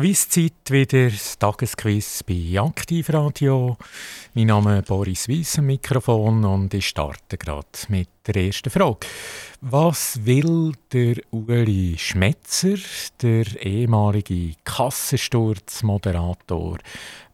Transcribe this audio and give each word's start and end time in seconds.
Quizzeit 0.00 0.70
wieder, 0.70 1.10
das 1.10 1.38
Tagesquiz 1.38 2.22
bei 2.22 2.58
Aktivradio. 2.58 3.76
Mein 4.32 4.46
Name 4.46 4.78
ist 4.78 4.88
Boris 4.88 5.28
Weiss 5.28 5.58
am 5.58 5.66
Mikrofon 5.66 6.42
und 6.42 6.72
ich 6.72 6.88
starte 6.88 7.36
gerade 7.36 7.66
mit 7.88 8.08
der 8.26 8.46
ersten 8.46 8.70
Frage. 8.70 9.00
Was 9.60 10.24
will 10.24 10.72
der 10.90 11.16
Uli 11.32 11.96
Schmetzer, 11.98 12.76
der 13.20 13.44
ehemalige 13.62 14.54
Kassensturzmoderator, 14.64 16.78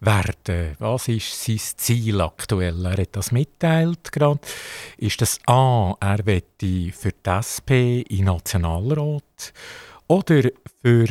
werden? 0.00 0.74
Was 0.80 1.06
ist 1.06 1.44
sein 1.44 1.60
Ziel 1.76 2.20
aktuell? 2.20 2.84
Er 2.84 3.00
hat 3.00 3.14
das 3.14 3.30
mitteilt 3.30 4.10
gerade. 4.10 4.40
Ist 4.98 5.20
das 5.20 5.38
A, 5.46 5.94
er 6.00 6.26
wette 6.26 6.90
für 6.90 7.12
die 7.12 7.30
SP 7.30 8.02
in 8.10 8.24
Nationalrat 8.24 9.52
oder 10.08 10.42
für 10.82 11.06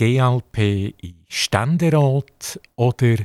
GLP 0.00 0.94
in 1.02 1.14
Ständerat 1.28 2.58
oder 2.76 3.16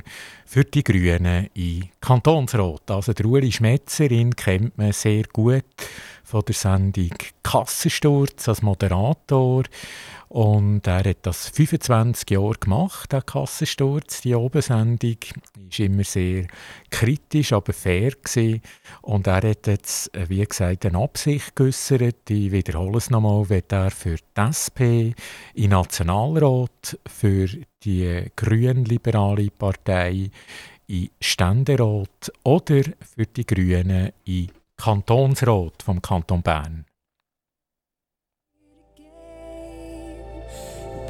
für 0.44 0.62
die 0.62 0.84
Grünen 0.84 1.48
in 1.54 1.88
Kantonsrat. 2.02 2.90
Also 2.90 3.14
der 3.14 3.24
Uli 3.24 3.50
Schmetzer, 3.50 4.08
kennt 4.08 4.76
man 4.76 4.92
sehr 4.92 5.22
gut 5.32 5.64
von 6.26 6.42
der 6.44 6.54
Sendung 6.54 7.12
Kassensturz 7.44 8.48
als 8.48 8.60
Moderator. 8.60 9.62
Und 10.28 10.84
er 10.88 11.04
hat 11.04 11.18
das 11.22 11.48
25 11.50 12.30
Jahre 12.30 12.54
gemacht, 12.58 13.12
der 13.12 13.22
Kassensturz, 13.22 14.22
die 14.22 14.34
Obensendung. 14.34 15.18
Ist 15.70 15.78
immer 15.78 16.02
sehr 16.02 16.48
kritisch, 16.90 17.52
aber 17.52 17.72
fair 17.72 18.10
gewesen. 18.10 18.60
Und 19.02 19.28
er 19.28 19.48
hat 19.48 19.68
jetzt, 19.68 20.12
äh, 20.16 20.28
wie 20.28 20.44
gesagt, 20.44 20.84
eine 20.84 20.98
Absicht 20.98 21.54
geäußert. 21.54 22.28
Ich 22.28 22.50
wiederhole 22.50 22.98
es 22.98 23.08
nochmal, 23.08 23.48
wird 23.48 23.72
er 23.72 23.92
für 23.92 24.16
die 24.16 24.40
SP 24.42 25.14
im 25.54 25.70
Nationalrat, 25.70 26.98
für 27.06 27.48
die 27.84 28.24
grün-liberale 28.34 29.48
Partei 29.56 30.30
in 30.88 31.08
Ständerat 31.20 32.32
oder 32.42 32.82
für 33.14 33.26
die 33.26 33.46
Grünen 33.46 34.10
in 34.24 34.50
Kantonsrat 34.76 35.82
vom 35.82 36.00
Kanton 36.00 36.42
Bern. 36.42 36.84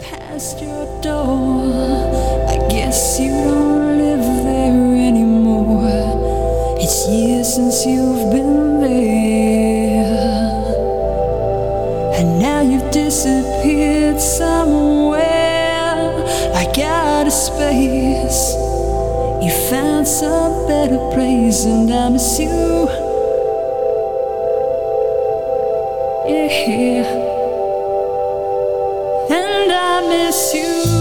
Past 0.00 0.62
your 0.62 0.86
door, 1.02 2.46
I 2.48 2.58
guess 2.70 3.18
you 3.18 3.32
don't 3.32 3.98
live 3.98 4.44
there 4.44 5.08
anymore. 5.08 6.78
It's 6.78 7.08
years 7.08 7.54
since 7.54 7.84
you've 7.84 8.30
been 8.30 8.80
there, 8.80 10.06
and 12.14 12.38
now 12.38 12.60
you've 12.62 12.90
disappeared 12.92 14.20
somewhere 14.20 16.12
like 16.54 16.78
out 16.78 17.26
of 17.26 17.32
space. 17.32 18.54
You 19.42 19.50
found 19.68 20.06
some 20.06 20.66
better 20.68 20.98
place, 21.12 21.64
and 21.64 21.90
I 21.92 22.08
miss 22.10 22.38
you. 22.38 23.05
Here, 26.28 27.04
and 29.30 29.72
I 29.72 30.00
miss 30.08 30.54
you. 30.54 30.95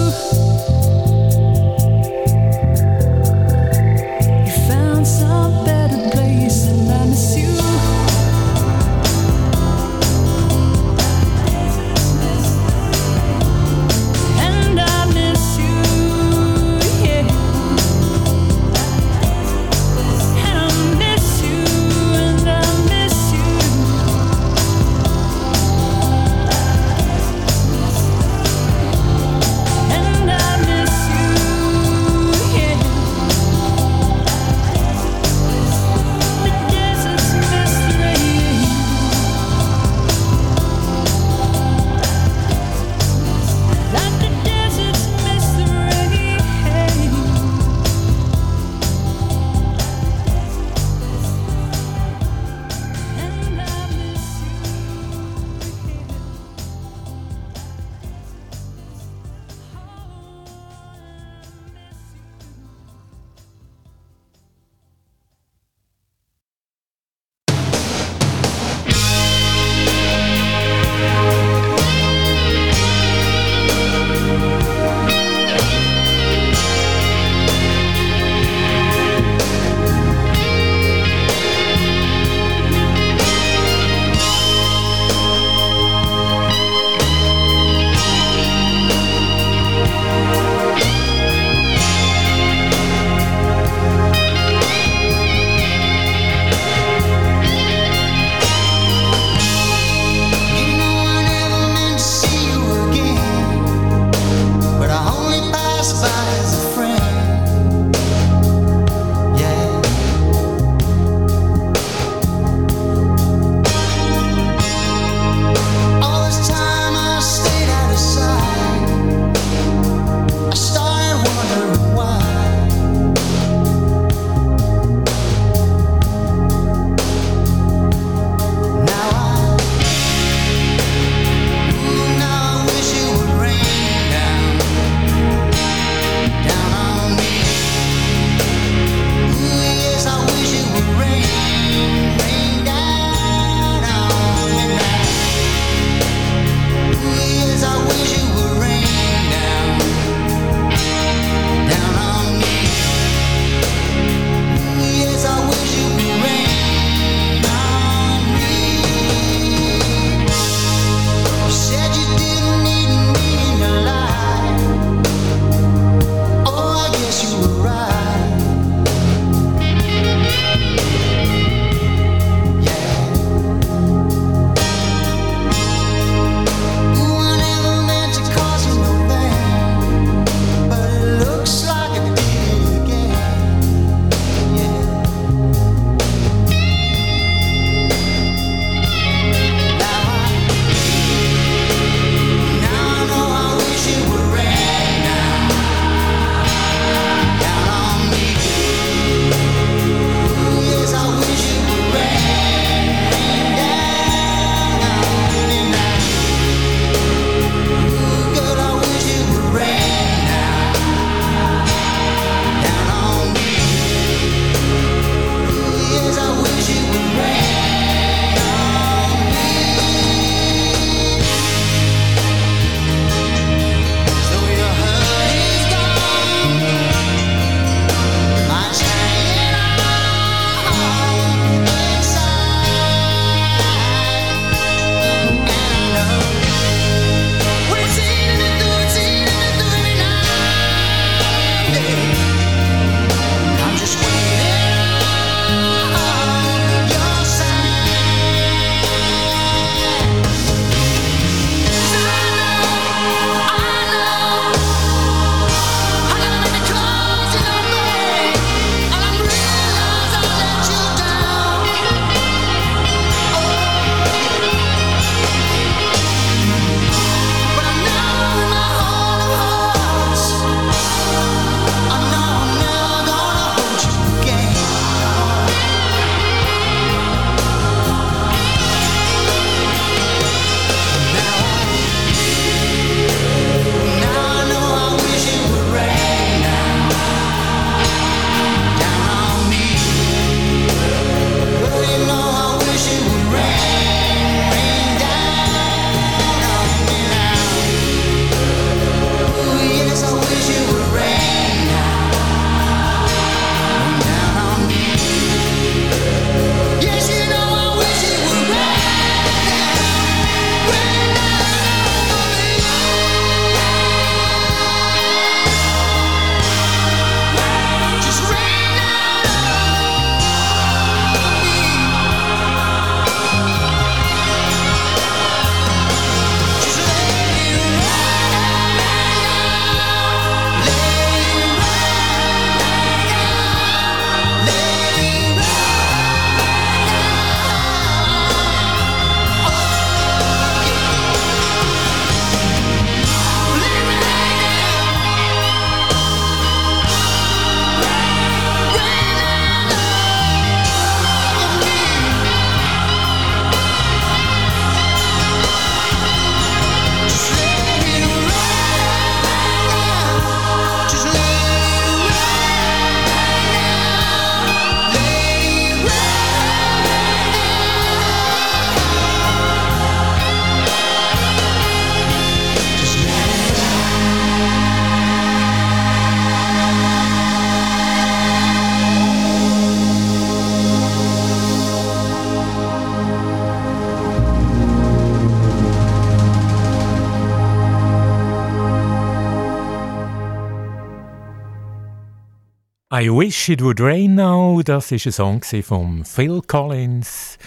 I 392.98 393.10
Wish 393.10 393.50
It 393.50 393.62
Would 393.62 393.82
Rain 393.82 394.16
Now, 394.16 394.62
das 394.64 394.90
ist 394.94 395.06
ein 395.06 395.12
Song 395.12 395.44
von 395.44 396.06
Phil 396.06 396.42
Collins. 396.48 397.38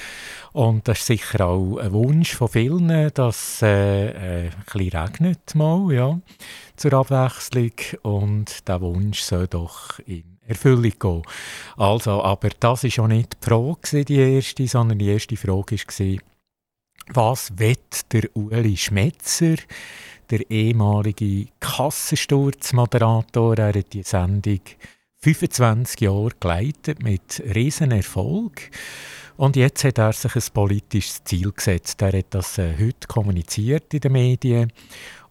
Und 0.53 0.87
das 0.87 0.99
ist 0.99 1.07
sicher 1.07 1.47
auch 1.47 1.79
ein 1.79 1.91
Wunsch 1.91 2.35
von 2.35 2.49
vielen, 2.49 3.11
dass 3.15 3.63
äh, 3.63 4.09
äh, 4.49 4.51
ein 4.75 4.89
regnet 4.91 5.55
mal, 5.55 5.91
ja, 5.91 6.21
zur 6.77 6.93
Abwechslung. 6.93 7.73
Und 8.03 8.69
der 8.69 8.83
Wunsch 8.83 9.21
soll 9.21 9.47
doch 9.47 9.99
in 10.01 10.37
Erfüllung 10.47 10.93
gehen. 10.99 11.23
Also, 11.79 12.23
aber 12.23 12.51
das 12.61 12.85
war 12.85 13.05
auch 13.05 13.09
nicht 13.09 13.39
die 13.43 13.47
Frage, 13.49 14.05
die 14.05 14.17
erste, 14.17 14.69
sondern 14.69 14.99
die 14.99 15.09
erste 15.09 15.39
Frage 15.39 15.79
war, 15.79 16.19
was 17.15 17.59
wird 17.59 18.13
der 18.13 18.29
Uli 18.37 18.77
Schmetzer, 18.77 19.57
der 20.29 20.51
ehemalige 20.51 21.47
Kassensturzmoderator, 21.59 23.57
er 23.57 23.79
hat 23.79 23.95
die 23.95 24.03
Sendung 24.03 24.61
25 25.21 26.01
Jahre 26.01 26.31
geleitet 26.39 27.03
mit 27.03 27.43
riesen 27.55 27.91
Erfolg. 27.91 28.71
Und 29.37 29.57
jetzt 29.57 29.85
hat 29.85 29.99
er 29.99 30.13
sich 30.13 30.35
ein 30.35 30.53
politisches 30.53 31.23
Ziel 31.25 31.53
gesetzt. 31.53 32.01
Er 32.03 32.17
hat 32.17 32.27
das 32.31 32.59
äh, 32.59 32.75
heute 32.79 33.07
kommuniziert 33.07 33.95
in 33.95 34.01
den 34.01 34.13
Medien. 34.13 34.73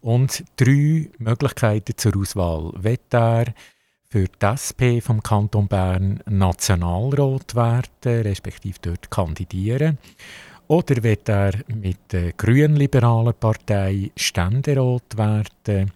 Und 0.01 0.43
drei 0.55 1.09
Möglichkeiten 1.17 1.97
zur 1.97 2.17
Auswahl. 2.17 2.71
Wird 2.75 3.13
er 3.13 3.53
für 4.09 4.25
die 4.27 4.45
SP 4.45 5.01
vom 5.01 5.21
Kanton 5.21 5.67
Bern 5.67 6.21
Nationalrat 6.25 7.55
werden, 7.55 8.21
respektive 8.21 8.79
dort 8.81 9.11
kandidieren? 9.11 9.97
Oder 10.67 11.01
wird 11.03 11.29
er 11.29 11.53
mit 11.67 12.11
der 12.11 12.33
grünliberalen 12.33 13.33
Partei 13.33 14.11
Ständerat 14.15 15.17
werden? 15.17 15.91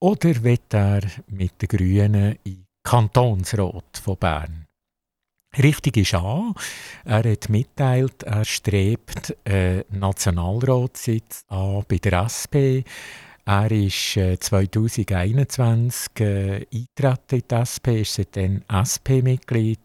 Oder 0.00 0.42
wird 0.42 0.72
er 0.74 1.02
mit 1.28 1.60
den 1.60 1.68
Grünen 1.68 2.38
in 2.44 2.67
Kantonsrat 2.88 4.00
von 4.02 4.16
Bern. 4.16 4.66
Richtig 5.58 5.98
ist 5.98 6.14
auch, 6.14 6.54
er 7.04 7.30
hat 7.30 7.50
mitteilt, 7.50 8.22
er 8.22 8.46
strebt 8.46 9.36
einen 9.44 9.84
Nationalratssitz 9.90 11.44
an 11.48 11.84
bei 11.86 11.98
der 11.98 12.22
SP. 12.24 12.80
Er 13.44 13.70
ist 13.70 14.14
2021 14.14 16.20
äh, 16.20 16.66
eingetreten 16.72 17.36
in 17.36 17.42
die 17.50 17.54
SP, 17.60 18.00
ist 18.00 18.14
seitdem 18.14 18.62
SP-Mitglied 18.72 19.80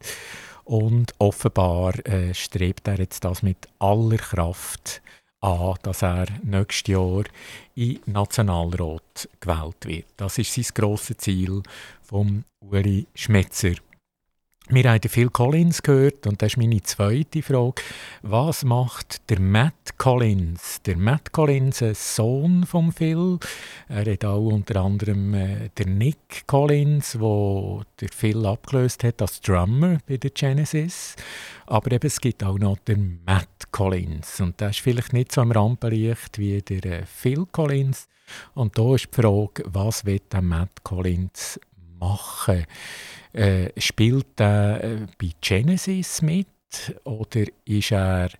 und 0.64 1.12
offenbar 1.18 1.92
äh, 2.06 2.32
strebt 2.32 2.88
er 2.88 3.00
jetzt 3.00 3.22
das 3.22 3.42
mit 3.42 3.68
aller 3.80 4.16
Kraft 4.16 5.02
an, 5.04 5.23
dass 5.82 6.02
er 6.02 6.26
nächstes 6.42 6.92
Jahr 6.92 7.24
in 7.74 8.00
Nationalrat 8.06 9.28
gewählt 9.40 9.84
wird. 9.84 10.06
Das 10.16 10.38
ist 10.38 10.54
sein 10.54 10.64
grosses 10.74 11.18
Ziel 11.18 11.62
vom 12.02 12.44
Uri 12.60 13.06
Schmetzer. 13.14 13.74
Wir 14.70 14.90
haben 14.90 15.08
Phil 15.10 15.28
Collins 15.28 15.82
gehört 15.82 16.26
und 16.26 16.40
das 16.40 16.52
ist 16.52 16.56
meine 16.56 16.82
zweite 16.82 17.42
Frage. 17.42 17.82
Was 18.22 18.64
macht 18.64 19.28
der 19.28 19.38
Matt 19.38 19.98
Collins? 19.98 20.80
Der 20.86 20.96
Matt 20.96 21.32
Collins, 21.32 21.82
ein 21.82 21.94
Sohn 21.94 22.64
von 22.64 22.90
Phil. 22.90 23.38
Er 23.90 24.10
hat 24.10 24.24
auch 24.24 24.46
unter 24.46 24.80
anderem 24.80 25.34
äh, 25.34 25.68
der 25.76 25.86
Nick 25.86 26.46
Collins, 26.46 27.20
wo 27.20 27.82
der 28.00 28.08
Phil 28.08 28.46
abgelöst 28.46 29.04
hat 29.04 29.20
als 29.20 29.42
Drummer 29.42 29.98
bei 30.08 30.16
der 30.16 30.30
Genesis. 30.30 31.14
Aber 31.66 31.92
eben, 31.92 32.06
es 32.06 32.18
gibt 32.18 32.42
auch 32.42 32.58
noch 32.58 32.78
den 32.78 33.20
Matt 33.26 33.70
Collins 33.70 34.40
und 34.40 34.58
der 34.62 34.70
ist 34.70 34.80
vielleicht 34.80 35.12
nicht 35.12 35.30
so 35.30 35.42
am 35.42 35.52
Rampenlicht 35.52 36.38
wie 36.38 36.62
der 36.62 36.84
äh, 36.86 37.04
Phil 37.04 37.44
Collins. 37.52 38.08
Und 38.54 38.78
da 38.78 38.94
ist 38.94 39.08
die 39.14 39.20
Frage, 39.20 39.62
was 39.66 40.06
wird 40.06 40.32
der 40.32 40.40
Matt 40.40 40.82
Collins 40.82 41.60
machen? 42.00 42.64
Äh, 43.34 43.72
spielt 43.80 44.40
er 44.40 44.84
äh, 44.84 45.06
bei 45.18 45.30
Genesis 45.40 46.22
mit 46.22 46.46
oder 47.02 47.44
ist 47.64 47.90
er 47.90 48.30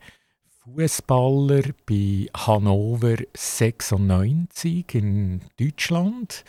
Fußballer 0.62 1.62
bei 1.84 2.28
Hannover 2.32 3.16
96 3.34 4.94
in 4.94 5.40
Deutschland? 5.58 6.44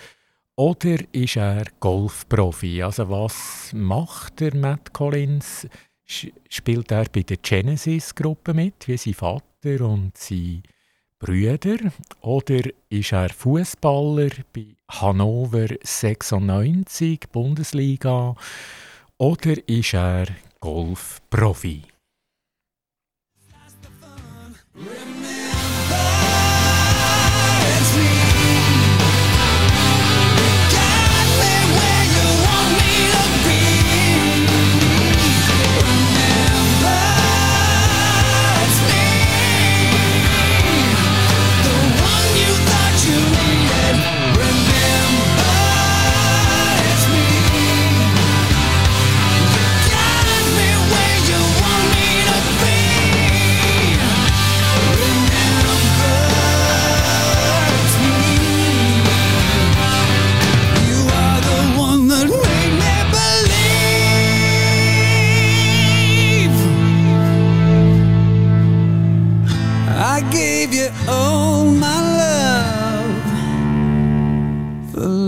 Oder 0.55 0.97
ist 1.11 1.37
er 1.37 1.65
Golfprofi? 1.79 2.83
Also 2.83 3.09
was 3.09 3.73
macht 3.73 4.39
der 4.39 4.55
Matt 4.55 4.93
Collins? 4.93 5.67
Spielt 6.05 6.91
er 6.91 7.05
bei 7.11 7.23
der 7.23 7.37
Genesis-Gruppe 7.37 8.53
mit, 8.53 8.87
wie 8.87 8.97
sein 8.97 9.15
Vater 9.15 9.81
und 9.81 10.15
sein 10.15 10.61
Brüder 11.19 11.91
oder 12.21 12.61
ist 12.89 13.13
er 13.13 13.29
Fußballer 13.29 14.31
bei 14.53 14.75
Hannover 14.89 15.67
96 15.81 17.29
Bundesliga 17.31 18.35
oder 19.17 19.55
ist 19.67 19.93
er 19.93 20.27
Golfprofi? 20.59 21.83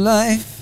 life. 0.07 0.56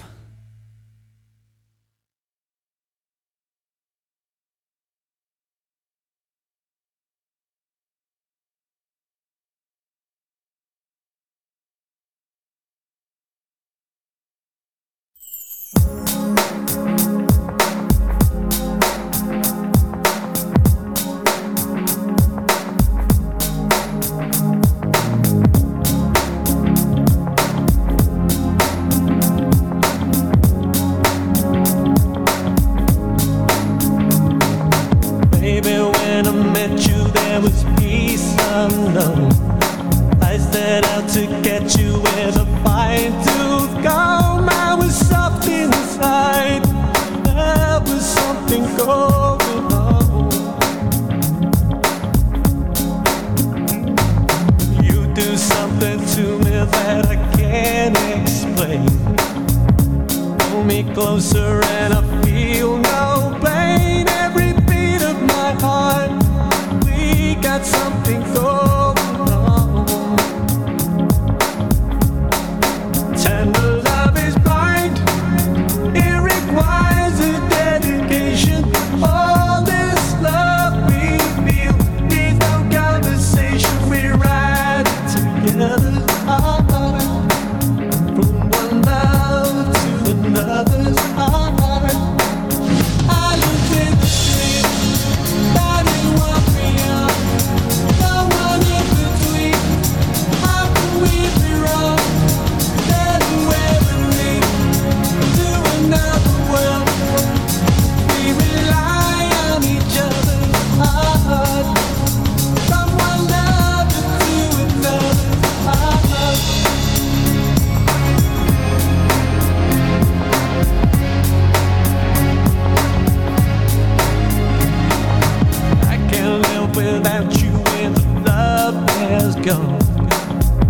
gone. 129.45 129.79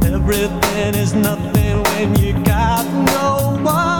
Everything 0.03 0.96
is 0.96 1.13
nothing 1.13 1.82
when 1.84 2.15
you 2.20 2.34
got 2.44 2.86
no 3.05 3.58
one. 3.63 3.95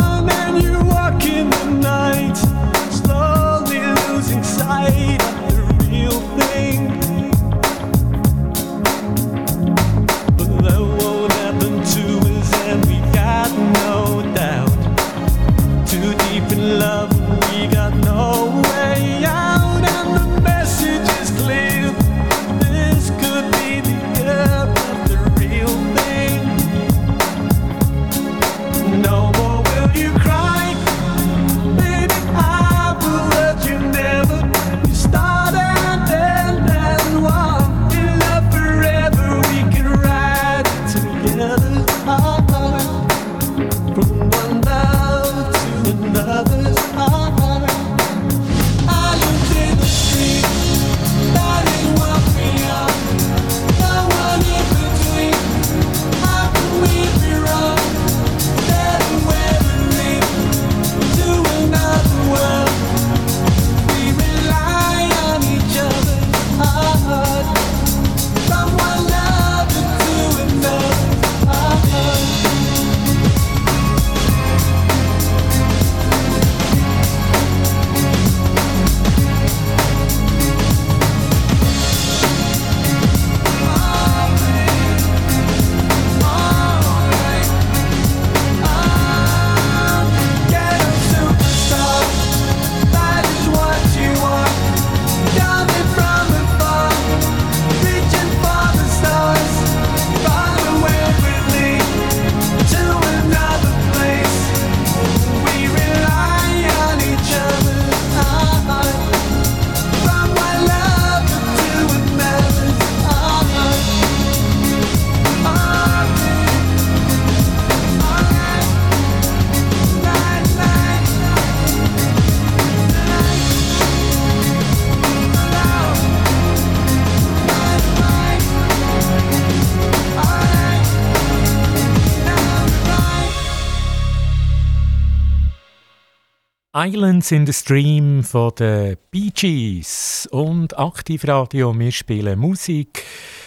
Islands 136.88 137.32
in 137.32 137.48
the 137.48 137.54
Stream 137.54 138.24
von 138.24 138.52
den 138.60 138.98
Bee 139.10 139.32
Gees 139.34 140.30
und 140.30 140.78
Aktivradio. 140.78 141.74
Wir 141.80 141.92
spielen 141.92 142.38
Musik 142.38 143.04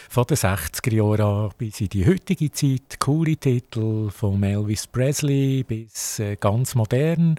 von 0.08 0.24
den 0.24 0.36
60er 0.36 0.92
Jahren 0.92 1.52
bis 1.56 1.80
in 1.80 1.88
die 1.88 2.04
heutige 2.04 2.50
Zeit. 2.50 2.98
Coole 2.98 3.36
Titel 3.36 4.10
von 4.10 4.42
Elvis 4.42 4.88
Presley 4.88 5.62
bis 5.62 6.18
äh, 6.18 6.34
ganz 6.34 6.74
modern. 6.74 7.38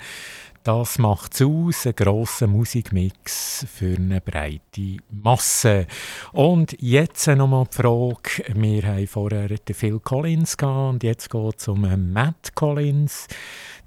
Das 0.64 1.00
macht 1.00 1.34
es 1.34 1.42
aus, 1.42 1.86
ein 1.86 1.96
grosser 1.96 2.48
Musikmix 2.48 3.66
für 3.74 3.96
eine 3.96 4.22
breite 4.22 4.98
Masse. 5.10 5.86
Und 6.32 6.78
jetzt 6.80 7.28
nochmal 7.28 7.66
die 7.72 7.76
Frage, 7.76 8.44
wir 8.54 8.84
haben 8.84 9.08
vorher 9.08 9.50
den 9.50 9.76
Phil 9.76 10.00
Collins 10.00 10.56
gehabt 10.56 10.94
und 10.94 11.04
jetzt 11.04 11.30
geht 11.30 11.60
es 11.60 11.68
um 11.68 12.14
Matt 12.14 12.56
Collins. 12.56 13.28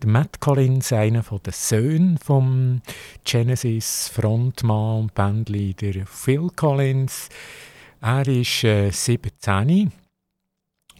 Matt 0.06 0.40
Collins, 0.40 0.92
einer 0.92 1.22
der 1.22 1.52
Söhne 1.52 2.16
vom 2.22 2.82
Genesis 3.24 4.08
Frontmann 4.08 5.00
und 5.00 5.14
Bandleader 5.14 6.06
Phil 6.06 6.48
Collins. 6.54 7.28
Er 8.00 8.26
ist 8.26 8.64
äh, 8.64 8.90
17 8.90 9.92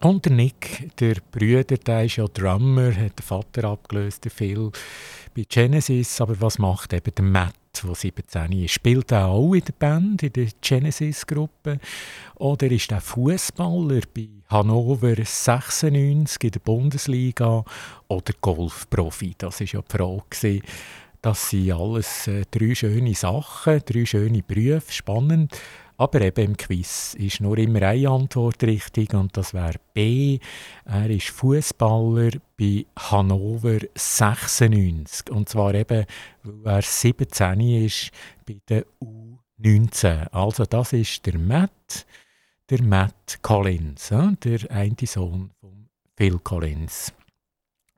und 0.03 0.25
der 0.25 0.33
Nick, 0.33 0.91
der 0.99 1.17
Brüder, 1.31 1.77
der 1.77 2.05
ist 2.05 2.17
ja 2.17 2.27
Drummer, 2.27 2.89
hat 2.95 3.19
den 3.19 3.23
Vater 3.23 3.65
abgelöst, 3.65 4.25
der 4.25 4.33
Phil 4.33 4.73
bei 5.35 5.45
Genesis. 5.49 6.21
Aber 6.21 6.41
was 6.41 6.59
macht 6.59 6.93
eben 6.93 7.15
der 7.15 7.25
Matt, 7.25 7.55
der 7.83 7.95
17 7.95 8.53
ist? 8.53 8.73
Spielt 8.73 9.13
er 9.13 9.27
auch 9.27 9.55
in 9.55 9.65
der 9.65 9.73
Band, 9.73 10.23
in 10.23 10.33
der 10.33 10.49
Genesis-Gruppe? 10.61 11.79
Oder 12.37 12.71
ist 12.71 12.93
er 12.93 13.01
Fußballer 13.01 14.01
bei 14.15 14.29
Hannover 14.49 15.15
96 15.17 16.45
in 16.45 16.51
der 16.51 16.61
Bundesliga 16.61 17.65
oder 18.09 18.33
Golfprofi? 18.41 19.35
Das 19.39 19.61
ist 19.61 19.73
ja 19.73 19.81
die 19.83 19.97
Frage. 19.97 20.63
Das 21.23 21.51
sind 21.51 21.71
alles 21.71 22.27
äh, 22.27 22.43
drei 22.51 22.75
schöne 22.75 23.15
Sachen, 23.15 23.81
drei 23.87 24.05
schöne 24.05 24.43
Berufe, 24.43 24.93
spannend. 24.93 25.57
Aber 26.03 26.21
eben 26.21 26.47
im 26.47 26.57
Quiz 26.57 27.15
ist 27.15 27.41
nur 27.41 27.57
immer 27.59 27.81
eine 27.83 28.11
Antwort 28.11 28.61
richtig 28.65 29.15
und 29.15 29.37
das 29.37 29.55
wäre 29.55 29.79
B. 29.95 30.41
Er 30.85 31.09
ist 31.09 31.29
Fußballer 31.29 32.33
bei 32.59 32.85
Hannover 32.99 33.79
96 33.95 35.31
und 35.31 35.49
zwar 35.49 35.75
eben, 35.75 36.05
weil 36.43 36.75
er 36.75 36.83
17 36.83 37.61
ist 37.85 38.11
bei 38.45 38.57
der 38.69 38.85
U19. 39.01 40.27
Also 40.33 40.65
das 40.65 40.93
ist 40.93 41.25
der 41.25 41.39
Matt, 41.39 42.05
der 42.69 42.83
Matt 42.83 43.39
Collins, 43.41 44.13
der 44.43 44.73
eine 44.73 44.97
Sohn 45.05 45.53
von 45.61 45.89
Phil 46.17 46.41
Collins. 46.41 47.13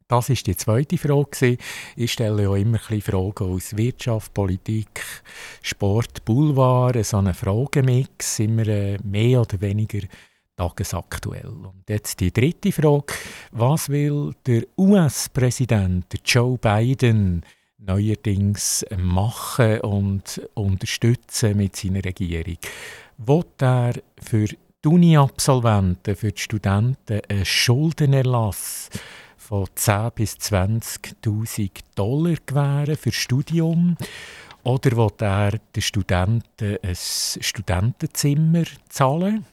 Das 0.07 0.29
ist 0.29 0.47
die 0.47 0.57
zweite 0.57 0.99
Frage. 0.99 1.57
Ich 1.97 2.13
stelle 2.13 2.43
ja 2.43 2.55
immer 2.57 2.79
Fragen 2.79 3.55
aus 3.55 3.75
Wirtschaft, 3.75 4.35
Politik, 4.35 5.03
Sport, 5.63 6.27
Boulevard, 6.27 7.03
so 7.07 7.17
einen 7.17 7.33
Fragemix, 7.33 8.39
immer 8.39 8.69
äh, 8.69 8.99
mehr 9.03 9.41
oder 9.41 9.59
weniger 9.63 10.07
tagesaktuell. 10.57 11.49
Und 11.49 11.89
jetzt 11.89 12.21
die 12.21 12.33
dritte 12.33 12.71
Frage. 12.71 13.15
Was 13.53 13.89
will 13.89 14.35
der 14.47 14.65
US-Präsident 14.77 16.07
Joe 16.23 16.59
Biden 16.59 17.43
neuerdings 17.79 18.85
machen 18.99 19.81
und 19.81 20.43
unterstützen 20.53 21.57
mit 21.57 21.77
seiner 21.77 22.05
Regierung? 22.05 22.59
Will 23.17 23.45
er 23.59 23.95
für 24.23 24.47
die 24.49 24.89
Uni-Absolventen, 24.89 26.15
für 26.15 26.33
die 26.33 26.43
Studenten 26.43 27.23
einen 27.27 27.45
Schuldenerlass 27.47 28.91
von 29.55 29.67
10.000 29.67 30.11
bis 30.11 30.35
20.000 30.35 31.71
Dollar 31.95 32.35
gewähren 32.45 32.97
für 32.97 33.13
Studium? 33.13 33.97
Oder 34.65 34.97
will 34.97 35.13
er 35.21 35.53
den 35.77 35.83
Studenten 35.83 36.79
ein 36.83 36.97
Studentenzimmer 36.97 38.65
zahlen? 38.89 39.47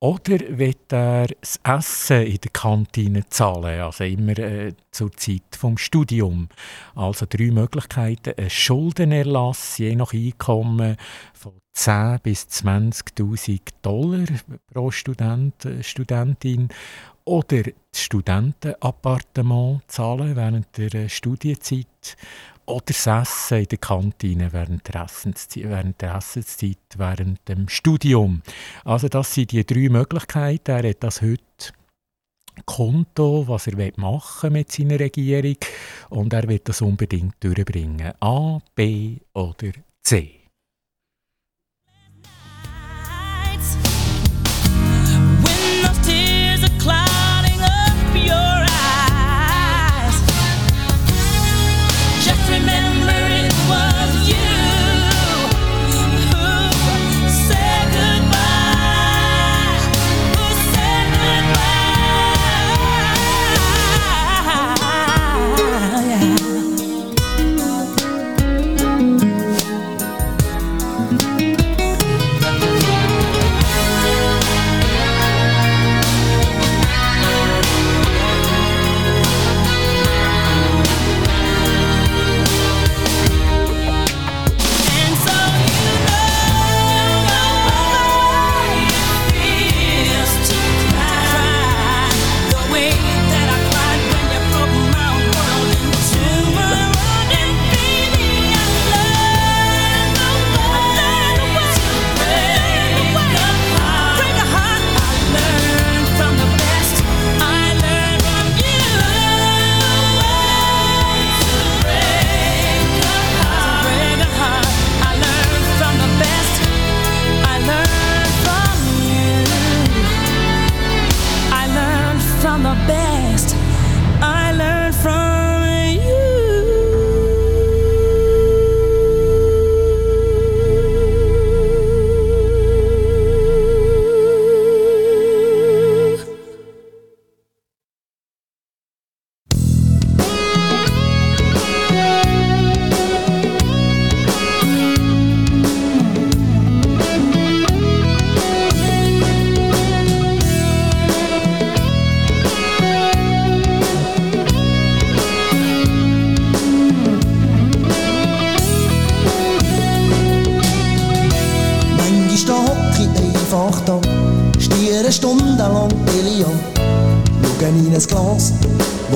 Oder 0.00 0.38
wird 0.56 0.92
er 0.92 1.26
das 1.40 1.60
Essen 1.64 2.22
in 2.22 2.38
der 2.38 2.52
Kantine 2.52 3.28
zahlen, 3.28 3.80
also 3.80 4.04
immer 4.04 4.38
äh, 4.38 4.72
zur 4.92 5.12
Zeit 5.12 5.56
vom 5.58 5.76
Studium? 5.76 6.48
Also 6.94 7.26
drei 7.28 7.50
Möglichkeiten: 7.50 8.34
ein 8.38 8.48
Schuldenerlass 8.48 9.76
je 9.78 9.96
nach 9.96 10.14
Einkommen 10.14 10.96
von 11.34 11.52
10 11.72 12.20
bis 12.22 12.44
20.000 12.44 13.60
Dollar 13.82 14.26
pro 14.72 14.92
Student, 14.92 15.64
äh, 15.64 15.82
Studentin 15.82 16.68
oder 17.28 17.62
das 17.62 18.02
Studentenappartement 18.02 19.82
zahlen 19.86 20.34
während 20.34 20.76
der 20.78 20.94
äh, 20.94 21.08
Studienzeit 21.08 22.16
oder 22.64 22.84
das 22.86 23.06
Essen 23.06 23.58
in 23.58 23.66
der 23.66 23.78
Kantine 23.78 24.52
während 24.52 24.88
der 24.88 25.02
Essenszeit, 25.02 25.68
während, 25.68 26.00
der 26.00 26.16
Essenszeit, 26.16 26.78
während 26.96 27.46
dem 27.48 27.68
Studium. 27.68 28.42
Also 28.84 29.08
das 29.08 29.34
sind 29.34 29.52
die 29.52 29.64
drei 29.64 29.88
Möglichkeiten. 29.88 30.70
Er 30.70 30.88
hat 30.88 31.02
das 31.02 31.22
heute 31.22 31.42
Konto, 32.64 33.46
was 33.46 33.66
er 33.68 33.92
machen 33.96 34.52
mit 34.52 34.72
seiner 34.72 34.98
Regierung 34.98 35.56
und 36.10 36.32
er 36.32 36.48
wird 36.48 36.68
das 36.68 36.82
unbedingt 36.82 37.36
durchbringen. 37.40 38.12
A, 38.20 38.58
B 38.74 39.18
oder 39.34 39.72
C. 40.02 40.37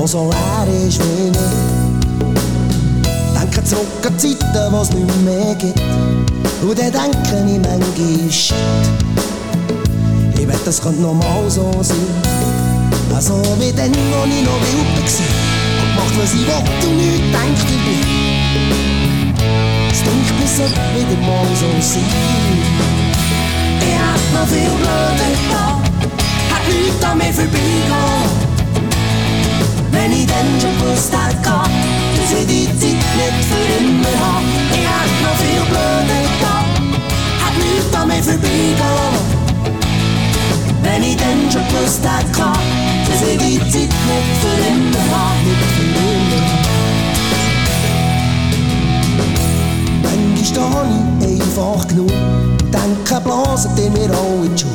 so 0.06 0.30
leer 0.30 0.66
ist 0.86 1.00
wie 1.00 1.30
nie. 1.30 1.38
Denke 3.34 3.64
zurück 3.64 3.86
an 4.06 4.18
Zeiten, 4.18 4.74
es 4.74 4.90
nicht 4.92 5.24
mehr 5.24 5.54
gibt. 5.54 5.80
Und 6.60 6.78
dann 6.78 6.92
denke 6.92 7.18
ich 7.46 7.58
manchmal, 7.58 8.30
shit, 8.30 8.54
ich 10.34 10.46
wette, 10.46 10.60
das 10.66 10.82
könnte 10.82 11.00
nochmal 11.00 11.48
so 11.48 11.70
sein. 11.80 11.96
Also 13.14 13.34
wie 13.58 13.72
dann, 13.72 13.92
wo 14.10 14.24
ich 14.26 14.44
noch 14.44 14.60
wild 14.60 14.88
war. 14.96 15.06
Und 15.80 15.88
gemacht, 15.94 16.14
was 16.20 16.34
ich 16.34 16.46
wollte 16.46 16.86
und 16.88 16.96
nichts 16.96 17.30
denkt 17.32 17.62
dabei. 17.70 17.96
Es 19.92 20.00
denkt 20.02 20.30
mir, 20.38 20.46
so 20.46 20.64
wieder 20.64 21.18
mal 21.26 21.48
so 21.58 21.70
sein. 21.80 22.10
Ich 23.80 23.96
hab 23.98 24.22
noch 24.34 24.48
viel 24.48 24.70
blöder 24.76 25.32
da, 25.50 25.64
hat 26.54 26.64
nichts 26.68 27.04
an 27.04 27.16
mir 27.18 27.32
vorbeigehen. 27.32 28.41
Wenn 29.92 30.10
ich 30.10 30.26
dann 30.26 30.58
schon 30.60 30.76
gewusst 30.78 31.12
hätte, 31.12 31.36
dass 32.16 32.32
ich 32.40 32.46
die 32.46 32.66
Zeit 32.66 32.80
nicht 32.80 33.44
für 33.46 33.64
immer 33.78 34.14
habe. 34.24 34.46
Ich 34.72 34.86
hätte 34.88 35.16
noch 35.22 35.36
viel 35.36 35.64
blöder 35.68 36.24
da, 36.40 36.56
hat 37.44 37.54
nichts 37.58 37.94
an 37.94 38.08
mir 38.08 38.22
vorbeigehen. 38.22 38.76
Wenn 40.82 41.02
ich 41.02 41.16
dann 41.16 41.50
schon 41.52 41.62
gewusst 41.68 42.00
hätte, 42.02 42.52
dass 43.06 43.22
ich 43.28 43.38
die 43.38 43.58
Zeit 43.58 43.92
nicht 43.92 44.32
für 44.40 44.58
immer 44.66 45.04
habe. 45.12 45.44
Nicht 45.44 45.70
für 45.76 45.86
immer. 46.10 46.42
Manchmal 50.02 50.86
stehe 51.20 51.34
ich 51.34 51.40
einfach 51.42 51.86
genug, 51.86 52.12
denke, 52.72 53.20
blasen 53.22 53.70
die 53.76 53.90
mir 53.90 54.10
alle 54.10 54.46
in 54.46 54.56
die 54.56 54.62
Schuhe. 54.62 54.72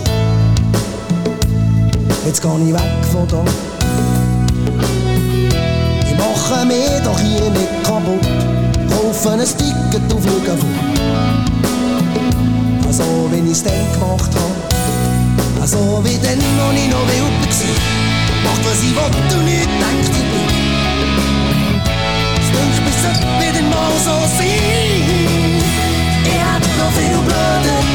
Jetzt 2.26 2.42
gehe 2.42 2.60
ich 2.68 2.74
weg 2.74 3.06
von 3.12 3.28
da 3.28 3.44
mache 6.50 6.66
mich 6.66 7.02
doch 7.04 7.20
hier 7.20 7.50
nicht 7.50 7.84
kaputt. 7.84 8.26
Kaufe 8.90 9.32
ein 9.32 9.40
Ticket 9.40 10.14
auf 10.14 10.26
Lugavon. 10.26 10.76
Also 12.86 13.04
wie 13.32 13.52
ich's 13.52 13.64
dann 13.64 13.74
gemacht 13.94 14.32
habe. 14.34 15.62
Also 15.62 16.02
wie 16.04 16.18
dann, 16.18 16.40
noch 16.58 16.74
ich 16.74 16.90
noch 16.90 17.08
wild 17.08 17.24
war. 17.24 17.78
Macht 18.44 18.64
was 18.66 18.82
ich 18.84 18.96
will 18.96 19.38
und 19.38 19.46
nicht 19.46 19.70
denkt 19.82 20.10
ich 20.10 20.28
bin. 20.32 20.48
Es 22.40 22.48
denkt 22.54 22.78
mir, 22.86 22.96
sollte 23.02 23.28
wieder 23.40 23.64
mal 23.70 23.94
so 24.06 24.16
sein. 24.38 24.52
Ich 26.24 26.42
hab 26.44 26.64
noch 26.80 26.92
viel 26.94 27.18
blöder 27.26 27.87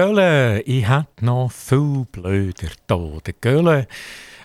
Gölle, 0.00 0.62
ich 0.62 0.88
hätte 0.88 1.26
noch 1.26 1.52
viel 1.52 2.06
blöder 2.10 2.70
da. 2.86 3.18
Der 3.26 3.34
Gölle, 3.38 3.86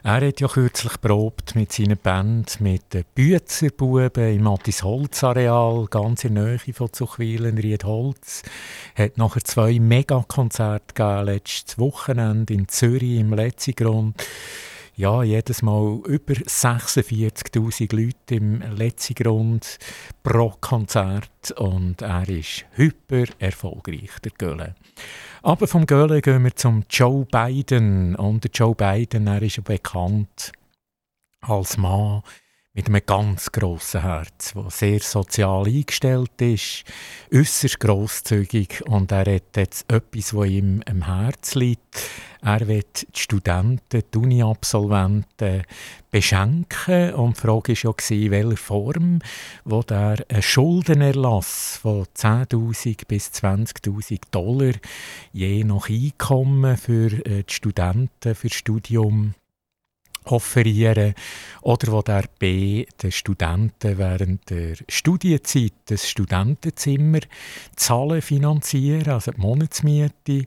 er 0.03 0.27
hat 0.27 0.41
ja 0.41 0.49
kürzlich 0.49 0.99
probt 0.99 1.55
mit 1.55 1.71
seiner 1.71 1.95
Band, 1.95 2.59
mit 2.59 2.93
den 2.93 3.05
Büzerbuben 3.15 4.35
im 4.35 4.43
Mattis 4.43 4.83
Holz 4.83 5.23
Areal, 5.23 5.87
ganz 5.89 6.25
in 6.25 6.35
der 6.35 6.43
Nähe 6.43 6.73
von 6.73 6.91
Zuchwil 6.91 7.45
in 7.45 7.57
Riedholz. 7.57 8.43
Hat 8.95 9.17
nachher 9.17 9.45
zwei 9.45 9.79
Megakonzerte 9.79 10.93
gegeben, 10.93 11.25
letztes 11.27 11.79
Wochenende 11.79 12.53
in 12.53 12.67
Zürich 12.67 13.17
im 13.17 13.31
Letzigrund 13.31 14.21
ja, 14.95 15.23
jedes 15.23 15.61
Mal 15.61 15.99
über 16.05 16.33
46.000 16.33 17.95
Leute 17.95 18.35
im 18.35 18.61
letzten 18.75 19.15
Grund 19.15 19.77
pro 20.23 20.53
Konzert 20.61 21.51
und 21.57 22.01
er 22.01 22.27
ist 22.29 22.65
hyper 22.71 23.25
erfolgreich, 23.39 24.11
der 24.23 24.31
Gölle. 24.37 24.75
Aber 25.41 25.67
vom 25.67 25.85
Gölle 25.85 26.21
gehen 26.21 26.43
wir 26.43 26.55
zum 26.55 26.83
Joe 26.89 27.25
Biden 27.25 28.15
und 28.15 28.43
der 28.43 28.51
Joe 28.51 28.73
Biden, 28.73 29.27
er 29.27 29.41
ist 29.41 29.63
bekannt 29.63 30.53
als 31.41 31.77
Mann 31.77 32.23
mit 32.75 32.87
einem 32.87 33.01
ganz 33.05 33.53
grossen 33.53 34.01
Herz, 34.01 34.53
der 34.53 34.69
sehr 34.69 34.99
sozial 34.99 35.65
eingestellt 35.65 36.41
ist, 36.41 36.83
äußerst 37.33 37.79
grosszügig 37.79 38.83
und 38.85 39.13
er 39.13 39.35
hat 39.35 39.55
jetzt 39.55 39.89
etwas, 39.89 40.31
das 40.31 40.45
ihm 40.45 40.83
am 40.85 41.05
Herzen 41.05 41.59
liegt. 41.59 42.09
Er 42.41 42.67
wird 42.67 43.07
die 43.15 43.19
Studenten, 43.19 44.03
die 44.13 44.17
Uni-Absolventen 44.17 45.63
beschenken 46.11 47.13
und 47.13 47.37
die 47.37 47.41
Frage 47.41 47.73
war 47.73 47.95
ja, 48.09 48.15
in 48.17 48.31
welcher 48.31 48.57
Form 48.57 49.19
wo 49.63 49.81
er 49.89 50.17
einen 50.27 50.41
Schuldenerlass 50.41 51.79
von 51.81 52.03
10'000 52.13 53.07
bis 53.07 53.29
20'000 53.29 54.19
Dollar 54.31 54.73
je 55.31 55.63
nach 55.63 55.89
Einkommen 55.89 56.75
für 56.75 57.07
äh, 57.25 57.43
die 57.43 57.53
Studenten, 57.53 58.35
für 58.35 58.49
das 58.49 58.57
Studium 58.57 59.33
offerieren 60.25 61.13
oder 61.61 61.91
wo 61.91 62.01
der 62.01 62.25
B 62.39 62.85
den 63.01 63.11
Studenten 63.11 63.97
während 63.97 64.49
der 64.49 64.75
Studienzeit 64.89 65.73
das 65.85 66.09
Studentenzimmer 66.09 67.19
zahlen 67.75 68.21
finanzieren, 68.21 69.09
also 69.09 69.31
die 69.31 69.41
Monatsmiete 69.41 70.45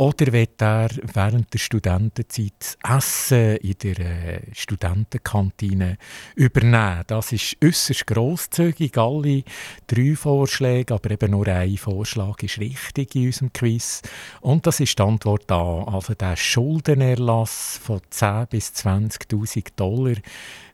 oder 0.00 0.32
wird 0.32 0.62
er 0.62 0.90
während 1.12 1.52
der 1.52 1.58
Studentenzeit 1.58 2.78
Essen 2.88 3.56
in 3.56 3.74
der 3.82 3.98
äh, 3.98 4.40
Studentenkantine 4.52 5.98
übernehmen? 6.36 7.02
Das 7.08 7.32
ist 7.32 7.56
äußerst 7.62 8.06
grosszügig, 8.06 8.96
alle 8.96 9.42
drei 9.88 10.14
Vorschläge, 10.14 10.94
aber 10.94 11.10
eben 11.10 11.32
nur 11.32 11.48
ein 11.48 11.76
Vorschlag 11.76 12.40
ist 12.44 12.60
richtig 12.60 13.16
in 13.16 13.26
unserem 13.26 13.52
Quiz. 13.52 14.02
Und 14.40 14.68
das 14.68 14.78
ist 14.78 14.96
die 14.96 15.02
Antwort 15.02 15.50
A. 15.50 15.82
Also 15.82 16.14
der 16.14 16.36
Schuldenerlass 16.36 17.80
von 17.82 17.98
10.000 17.98 18.46
bis 18.46 18.70
20.000 18.74 19.66
Dollar 19.74 20.14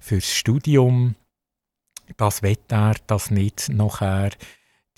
fürs 0.01 0.31
Studium, 0.31 1.15
das 2.19 2.43
wird 2.43 2.71
er, 2.71 2.95
das 3.07 3.31
nicht 3.31 3.71
nachher 3.71 4.33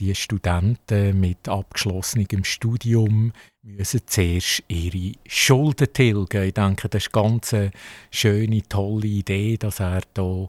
die 0.00 0.14
Studenten 0.14 1.20
mit 1.20 1.48
abgeschlossenem 1.48 2.44
Studium 2.44 3.32
müssen 3.66 4.00
zuerst 4.06 4.62
ihre 4.68 5.14
Schulden 5.26 5.92
tilgen. 5.92 6.44
Ich 6.44 6.54
denke, 6.54 6.88
das 6.88 7.06
ist 7.06 7.14
eine 7.14 7.22
ganz 7.22 7.56
schöne, 8.10 8.62
tolle 8.68 9.06
Idee, 9.06 9.56
dass 9.56 9.80
er 9.80 10.02
da, 10.14 10.46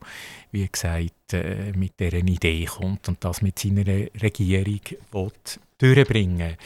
wie 0.52 0.68
gesagt, 0.68 1.34
äh, 1.34 1.74
mit 1.76 2.00
dieser 2.00 2.18
Idee 2.18 2.66
kommt 2.66 3.08
und 3.08 3.24
das 3.24 3.42
mit 3.42 3.58
seiner 3.58 3.86
Regierung 4.22 4.82
will 5.12 5.32
durchbringen 5.80 6.58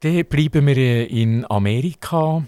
Dann 0.00 0.24
bleiben 0.24 0.66
wir 0.66 1.10
in 1.10 1.48
Amerika. 1.50 2.46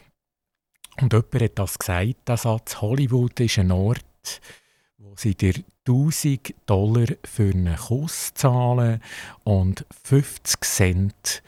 Und 1.00 1.12
jemand 1.12 1.42
hat 1.42 1.58
das 1.58 1.78
gesagt, 1.78 2.16
der 2.26 2.36
Satz, 2.36 2.80
Hollywood 2.80 3.38
ist 3.40 3.58
ein 3.58 3.70
Ort, 3.70 4.40
wo 4.96 5.12
sie 5.16 5.34
dir 5.34 5.54
1000 5.86 6.54
Dollar 6.66 7.06
für 7.24 7.50
einen 7.50 7.76
Kuss 7.76 8.32
zahlen 8.34 9.00
und 9.44 9.86
50 10.04 10.60
Cent 10.64 11.42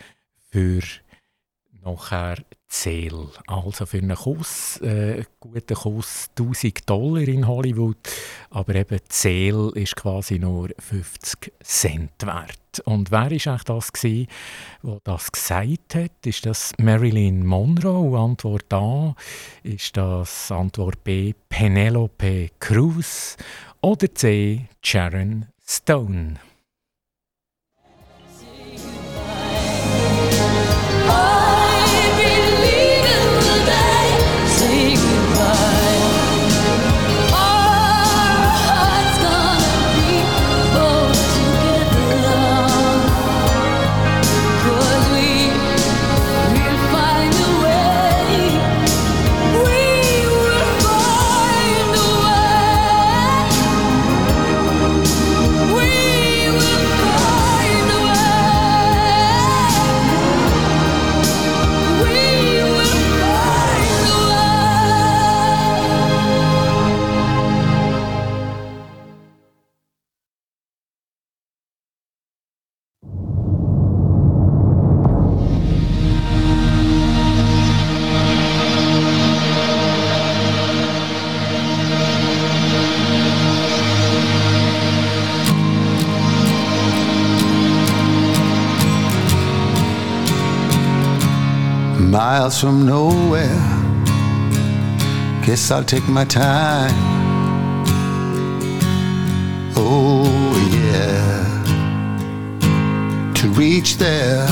für 0.50 0.80
nachher 1.84 2.36
Zähl. 2.70 3.28
Also 3.48 3.84
für 3.84 3.98
einen 3.98 4.16
Kuss, 4.16 4.76
äh, 4.80 5.24
guten 5.40 5.74
Kuss 5.74 6.30
1000 6.36 6.88
Dollar 6.88 7.22
in 7.22 7.48
Hollywood, 7.48 7.96
aber 8.50 8.76
eben 8.76 9.00
Zähl 9.08 9.72
ist 9.74 9.96
quasi 9.96 10.38
nur 10.38 10.68
50 10.78 11.52
Cent 11.64 12.12
wert. 12.24 12.80
Und 12.84 13.10
wer 13.10 13.22
war 13.22 13.30
eigentlich 13.30 13.64
das 13.64 13.92
gewesen, 13.92 14.28
der 14.84 14.98
das 15.02 15.32
gesagt 15.32 15.94
hat? 15.96 16.24
Ist 16.24 16.46
das 16.46 16.72
Marilyn 16.78 17.44
Monroe? 17.44 18.16
Antwort 18.16 18.72
A. 18.72 19.16
Ist 19.64 19.96
das 19.96 20.52
Antwort 20.52 21.02
B 21.02 21.34
Penelope 21.48 22.50
Cruz? 22.60 23.36
Oder 23.80 24.14
C 24.14 24.68
Sharon 24.80 25.46
Stone? 25.66 26.36
Miles 92.50 92.60
from 92.60 92.86
nowhere. 92.86 93.60
Guess 95.44 95.70
I'll 95.70 95.84
take 95.84 96.08
my 96.08 96.24
time. 96.24 96.94
Oh, 99.76 100.24
yeah. 100.72 101.44
To 103.34 103.48
reach 103.50 103.96
there, 103.98 104.46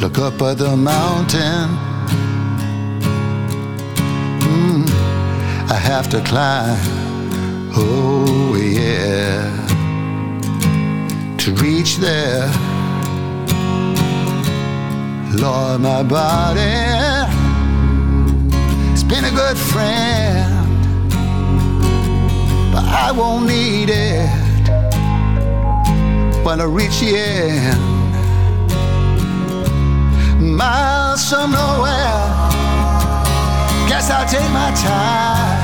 look 0.00 0.18
up 0.18 0.42
at 0.42 0.58
the 0.58 0.76
mountain. 0.76 1.68
Mm, 4.40 4.88
I 5.70 5.78
have 5.90 6.08
to 6.10 6.20
climb. 6.22 6.78
Oh, 7.76 8.56
yeah. 8.56 9.66
To 11.38 11.52
reach 11.54 11.96
there 11.96 12.59
Lord, 15.32 15.80
my 15.80 16.02
body 16.02 16.60
has 18.90 19.04
been 19.04 19.24
a 19.24 19.30
good 19.30 19.56
friend, 19.56 20.68
but 22.72 22.84
I 22.84 23.12
won't 23.16 23.46
need 23.46 23.90
it 23.90 24.28
when 26.44 26.60
I 26.60 26.64
reach 26.64 26.98
the 26.98 27.16
end. 27.16 27.80
Miles 30.56 31.30
from 31.30 31.52
nowhere, 31.52 32.26
guess 33.88 34.10
I'll 34.10 34.26
take 34.28 34.50
my 34.50 34.72
time. 34.74 35.59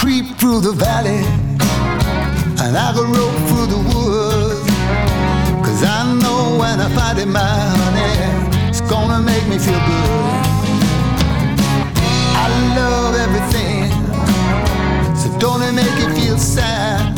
Through 0.00 0.60
the 0.60 0.72
valley 0.72 1.24
and 2.62 2.76
I 2.76 2.92
go 2.94 3.02
roll 3.02 3.34
through 3.48 3.66
the 3.66 3.80
woods. 3.90 4.70
Cause 5.66 5.82
I 5.82 6.14
know 6.22 6.56
when 6.58 6.78
I 6.80 6.88
find 6.94 7.18
it, 7.18 7.26
my 7.26 7.40
honey, 7.40 8.68
it's 8.68 8.80
gonna 8.80 9.20
make 9.20 9.44
me 9.48 9.58
feel 9.58 9.80
good. 9.90 10.44
I 12.42 12.46
love 12.78 13.14
everything, 13.26 13.90
so 15.16 15.26
don't 15.38 15.62
it 15.62 15.72
make 15.72 15.94
you 15.98 16.08
feel 16.14 16.38
sad? 16.38 17.16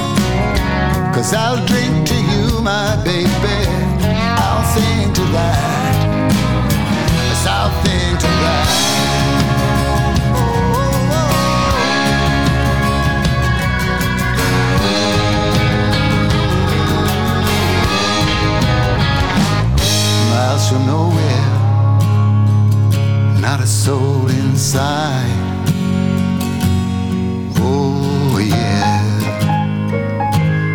Cause 1.14 1.34
I'll 1.34 1.64
drink 1.66 2.08
to 2.08 2.14
you, 2.14 2.62
my 2.62 2.96
baby. 3.04 3.60
I'll 4.40 4.64
sing 4.74 5.12
to 5.12 5.24
that. 5.36 5.96
Yes, 7.28 7.46
I'll 7.46 7.84
sing 7.84 8.16
to 8.16 8.26
that. 8.26 8.99
From 20.70 20.86
nowhere, 20.86 21.50
not 23.40 23.60
a 23.60 23.66
soul 23.66 24.28
inside. 24.28 25.34
Oh, 27.56 28.38
yeah. 28.38 29.00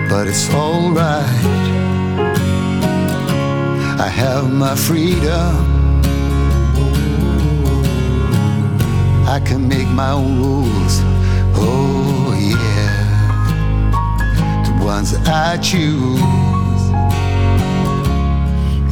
but 0.09 0.27
it's 0.27 0.49
alright. 0.53 1.45
I 3.99 4.09
have 4.09 4.51
my 4.51 4.75
freedom. 4.75 6.01
I 9.27 9.39
can 9.39 9.67
make 9.67 9.87
my 9.87 10.11
own 10.11 10.37
rules. 10.39 10.99
Oh, 11.55 12.33
yeah. 12.37 13.01
The 14.65 14.85
ones 14.85 15.15
I 15.25 15.57
choose. 15.57 16.54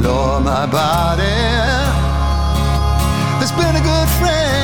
Lord, 0.03 0.43
my 0.43 0.65
body. 0.65 1.23
Has 3.39 3.51
been 3.53 3.75
a 3.75 3.83
good 3.91 4.09
friend, 4.19 4.62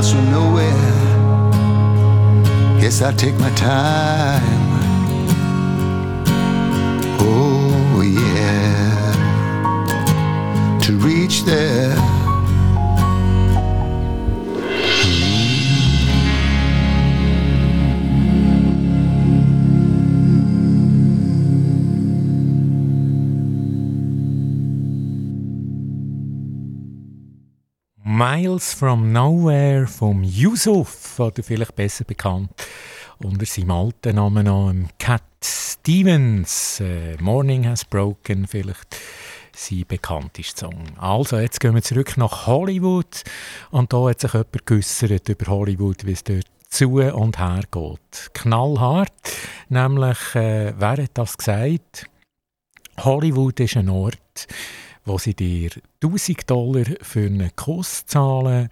Miles 0.00 0.12
from 0.14 0.30
nowhere. 0.30 0.96
Guess 2.80 3.02
I 3.02 3.12
take 3.12 3.38
my 3.38 3.50
time. 3.50 4.40
Oh, 7.20 8.00
yeah 8.00 8.80
to 10.84 10.96
reach 10.96 11.42
there. 11.42 11.79
Miles 28.40 28.72
from 28.72 29.12
Nowhere 29.12 29.86
vom 29.86 30.22
Yusuf, 30.22 31.20
oder 31.20 31.42
vielleicht 31.42 31.76
besser 31.76 32.04
bekannt 32.04 32.50
unter 33.22 33.44
seinem 33.44 33.70
alten 33.70 34.16
Namen 34.16 34.46
noch, 34.46 34.72
Cat 34.98 35.22
Stevens. 35.44 36.80
Äh, 36.80 37.20
Morning 37.20 37.66
has 37.66 37.84
broken, 37.84 38.46
vielleicht 38.46 38.96
sein 39.54 39.84
bekanntester 39.86 40.68
Song. 40.68 40.84
Also, 40.96 41.36
jetzt 41.36 41.60
gehen 41.60 41.74
wir 41.74 41.82
zurück 41.82 42.16
nach 42.16 42.46
Hollywood. 42.46 43.24
Und 43.72 43.92
da 43.92 44.08
hat 44.08 44.20
sich 44.20 44.32
jemand 44.32 44.64
geäussert 44.64 45.28
über 45.28 45.46
Hollywood, 45.50 46.06
wie 46.06 46.12
es 46.12 46.24
dort 46.24 46.46
zu 46.70 46.92
und 46.92 47.38
her 47.38 47.64
geht. 47.70 48.30
Knallhart. 48.32 49.12
Nämlich, 49.68 50.34
äh, 50.34 50.72
wer 50.78 51.02
hat 51.02 51.10
das 51.12 51.36
gesagt? 51.36 52.06
Hollywood 52.98 53.60
ist 53.60 53.76
ein 53.76 53.90
Ort, 53.90 54.46
wo 55.10 55.18
sie 55.18 55.34
dir 55.34 55.70
1000 56.04 56.48
Dollar 56.48 56.84
für 57.02 57.26
einen 57.26 57.50
Kuss 57.56 58.06
zahlen, 58.06 58.68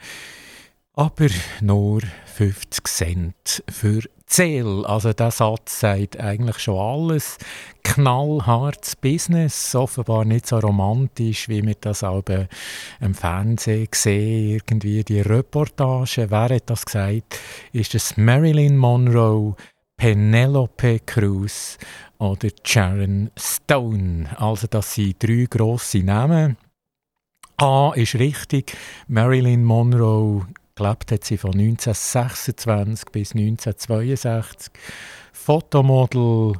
aber 0.94 1.26
nur 1.60 2.00
50 2.36 2.86
Cent 2.86 3.64
für 3.68 4.02
Ziel. 4.24 4.84
Also 4.86 5.12
der 5.12 5.32
Satz 5.32 5.80
sagt 5.80 6.20
eigentlich 6.20 6.60
schon 6.60 6.78
alles. 6.78 7.38
Knallhartes 7.82 8.94
Business, 8.94 9.74
offenbar 9.74 10.24
nicht 10.24 10.46
so 10.46 10.58
romantisch, 10.58 11.48
wie 11.48 11.66
wir 11.66 11.74
das 11.80 12.04
auch 12.04 12.22
im 13.00 13.14
Fernsehen 13.14 13.88
sehen, 13.92 14.54
irgendwie 14.54 15.02
die 15.02 15.20
Reportage. 15.20 16.30
Wer 16.30 16.54
hat 16.54 16.70
das 16.70 16.84
gesagt? 16.84 17.40
Ist 17.72 17.96
es 17.96 18.16
Marilyn 18.16 18.76
Monroe, 18.76 19.56
Penelope 19.96 21.00
Cruz 21.00 21.78
oder 22.18 22.48
Sharon 22.64 23.30
Stone? 23.36 24.28
Also 24.36 24.66
das 24.68 24.94
sind 24.94 25.22
drei 25.22 25.46
grosse 25.48 25.98
Namen. 25.98 26.56
A 27.56 27.92
ist 27.94 28.14
richtig, 28.14 28.72
Marilyn 29.08 29.64
Monroe 29.64 30.46
Gelebt 30.78 31.10
hat 31.10 31.24
sie 31.24 31.36
von 31.36 31.54
1926 31.54 33.10
bis 33.10 33.34
1962. 33.34 34.70
Fotomodel, 35.32 36.52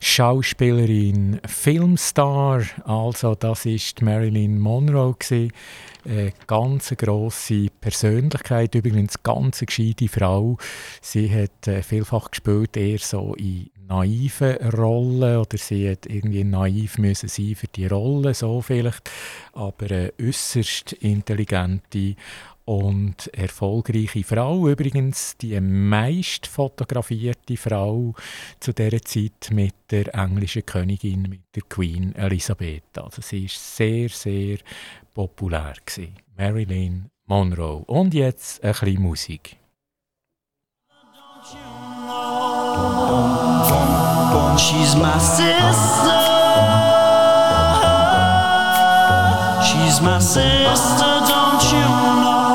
Schauspielerin, 0.00 1.38
Filmstar, 1.46 2.62
also 2.84 3.34
das 3.34 3.66
ist 3.66 4.00
Marilyn 4.00 4.58
Monroe 4.58 5.14
gewesen. 5.18 5.52
Eine 6.06 6.32
ganz 6.46 6.94
grosse 6.96 7.66
Persönlichkeit, 7.78 8.74
übrigens 8.74 9.22
ganz 9.22 9.60
gescheite 9.60 10.08
Frau. 10.08 10.56
Sie 11.02 11.30
hat 11.30 11.68
äh, 11.68 11.82
vielfach 11.82 12.30
gespielt, 12.30 12.74
eher 12.74 13.00
so 13.00 13.34
in 13.34 13.68
naiven 13.88 14.56
Rollen 14.72 15.38
oder 15.38 15.56
sie 15.58 15.90
hat 15.90 16.06
irgendwie 16.06 16.44
naiv 16.44 16.98
müssen 16.98 17.28
sein 17.28 17.54
für 17.54 17.68
die 17.68 17.86
Rolle, 17.86 18.34
so 18.34 18.60
vielleicht, 18.60 19.10
aber 19.52 19.86
eine 19.86 20.12
äußerst 20.20 20.92
intelligente 20.94 22.14
und 22.68 23.28
erfolgreiche 23.32 24.22
Frau, 24.24 24.68
übrigens 24.68 25.38
die 25.38 25.58
meist 25.58 26.46
fotografierte 26.46 27.56
Frau 27.56 28.14
zu 28.60 28.74
dieser 28.74 29.00
Zeit 29.00 29.50
mit 29.50 29.74
der 29.90 30.14
englischen 30.14 30.66
Königin, 30.66 31.22
mit 31.22 31.40
der 31.54 31.62
Queen 31.62 32.14
Elisabeth. 32.14 32.98
Also 32.98 33.22
sie 33.22 33.46
ist 33.46 33.76
sehr, 33.76 34.10
sehr 34.10 34.58
populär 35.14 35.74
gewesen. 35.86 36.14
Marilyn 36.36 37.10
Monroe. 37.26 37.84
Und 37.86 38.12
jetzt 38.12 38.62
ein 38.62 38.72
bisschen 38.72 39.02
Musik. 39.02 39.56
She's 44.58 44.96
my 44.96 45.18
sister. 45.18 46.22
She's 49.68 50.00
my 50.00 50.18
sister, 50.18 51.12
don't 51.32 51.62
you 51.72 51.88
know? 52.22 52.48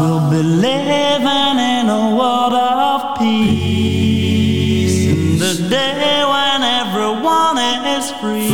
We'll 0.00 0.24
be 0.30 0.42
living 0.42 1.58
in 1.74 1.88
a 1.88 2.16
world 2.18 2.54
of 2.54 3.00
peace. 3.18 4.98
In 5.12 5.38
the 5.38 5.54
day 5.70 6.24
when 6.32 6.62
everyone 6.82 7.58
is 7.96 8.10
free. 8.20 8.48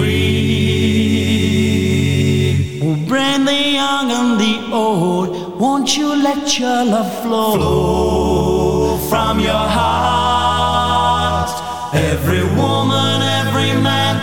We'll 2.83 3.03
bring 3.09 3.45
the 3.47 3.61
young 3.81 4.11
and 4.11 4.39
the 4.39 4.57
old. 4.73 5.59
Won't 5.59 5.97
you 5.97 6.15
let 6.15 6.59
your 6.59 6.85
love 6.85 7.13
flow, 7.23 7.55
flow 7.57 8.99
from 9.09 9.41
your 9.41 9.67
heart? 9.77 10.24
Every 12.27 12.43
woman, 12.57 13.21
every 13.21 13.75
man, 13.83 14.17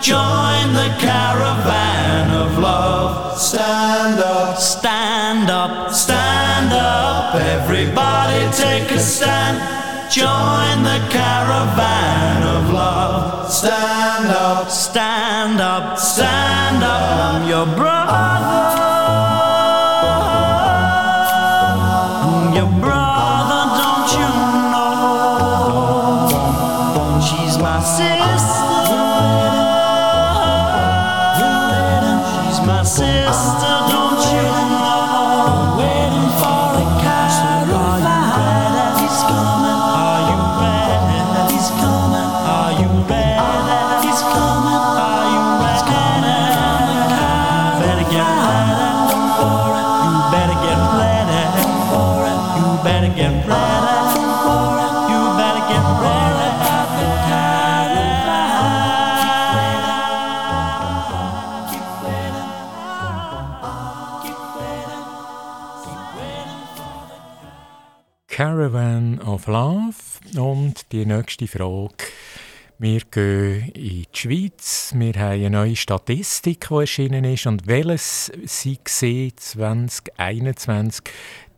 join 0.00 0.72
the 0.72 0.94
caravan 1.00 2.30
of 2.30 2.56
love. 2.58 3.36
Stand 3.36 4.20
up, 4.20 4.56
stand 4.56 5.50
up, 5.50 5.90
stand 5.90 6.72
up. 6.72 7.34
Everybody 7.34 8.38
take 8.52 8.88
a 8.92 9.00
stand. 9.00 9.58
Join 10.12 10.84
the 10.84 11.00
caravan 11.10 12.44
of 12.44 12.72
love. 12.72 13.50
Stand 13.50 14.28
up, 14.30 14.70
stand 14.70 15.60
up, 15.60 15.98
stand 15.98 16.84
up. 16.84 17.48
Your 17.48 17.66
brother. 17.66 18.09
Of 69.40 69.46
Love. 69.46 69.94
Und 70.38 70.92
die 70.92 71.06
nächste 71.06 71.46
Frage. 71.46 71.94
Wir 72.78 73.00
gehen 73.10 73.70
in 73.72 73.72
die 73.72 74.04
Schweiz. 74.12 74.92
Wir 74.94 75.14
haben 75.14 75.32
eine 75.32 75.48
neue 75.50 75.76
Statistik, 75.76 76.66
die 76.68 76.74
erschienen 76.74 77.24
ist. 77.24 77.46
Und 77.46 77.66
welches 77.66 78.30
sie 78.44 78.78
2021 78.84 81.02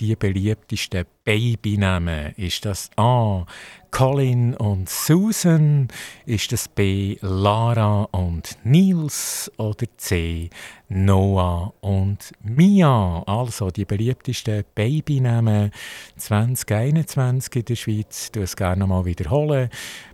die 0.00 0.16
beliebtesten 0.16 1.04
Babynamen? 1.24 2.34
Ist 2.36 2.64
das 2.64 2.90
A. 2.96 3.44
Colin 3.90 4.54
und 4.54 4.88
Susan? 4.88 5.88
Ist 6.26 6.52
das 6.52 6.68
B. 6.68 7.16
Lara 7.20 8.04
und 8.12 8.56
Nils? 8.64 9.52
Oder 9.58 9.86
C. 9.96 10.50
Noah 10.88 11.72
und 11.80 12.32
Mia? 12.42 13.22
Also 13.26 13.70
die 13.70 13.84
beliebtesten 13.84 14.64
Babynamen 14.74 15.70
2021 16.16 17.56
in 17.56 17.64
der 17.64 17.76
Schweiz. 17.76 18.30
Ich 18.34 18.42
es 18.42 18.56
gerne 18.56 18.86
mal 18.86 19.04
wiederholen. 19.04 19.68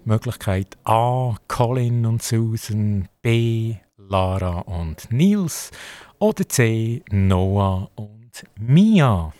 Möglichkeit 0.04 0.76
A. 0.84 1.36
Colin 1.46 2.04
und 2.06 2.22
Susan. 2.22 3.08
B. 3.22 3.76
Lara 3.96 4.60
und 4.60 5.10
Nils. 5.12 5.70
Oder 6.18 6.48
C. 6.48 7.02
Noah 7.10 7.90
und 7.94 8.44
Mia. 8.58 9.32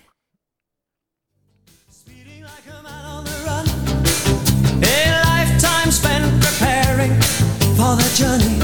For 7.79 7.97
the 7.97 8.09
journey. 8.15 8.61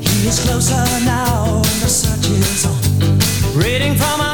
He 0.00 0.28
is 0.28 0.38
closer 0.38 0.84
now, 1.04 1.62
the 1.82 1.88
search 1.88 2.30
is 2.30 2.64
on. 2.64 3.60
Reading 3.60 3.96
from 3.96 4.27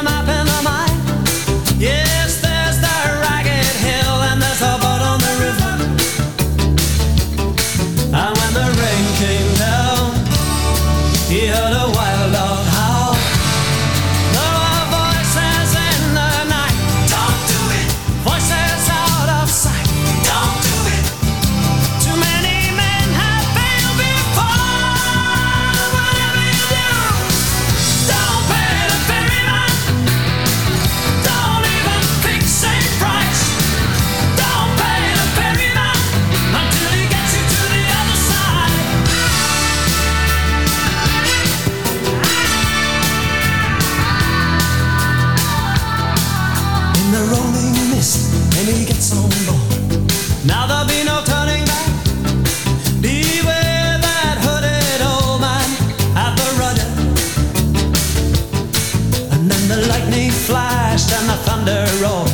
flashed 60.45 61.11
and 61.11 61.27
the 61.27 61.37
thunder 61.45 61.85
roared, 62.01 62.29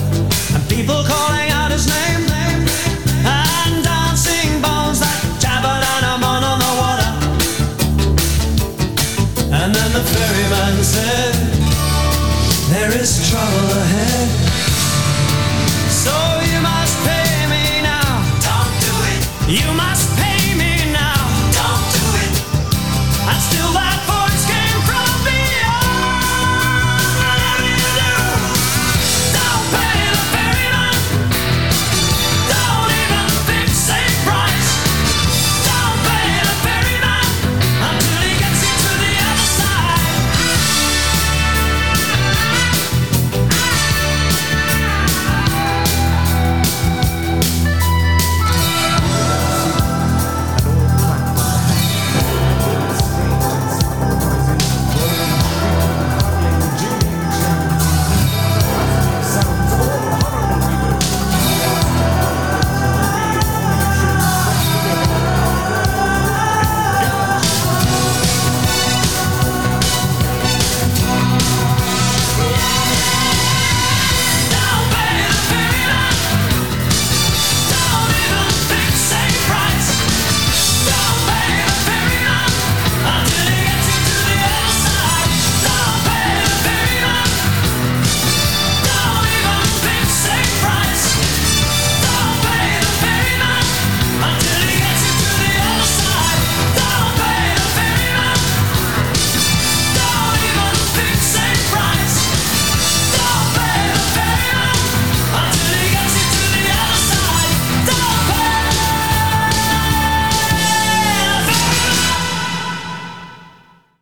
and 0.53 0.69
people 0.69 1.01
calling. 1.05 1.40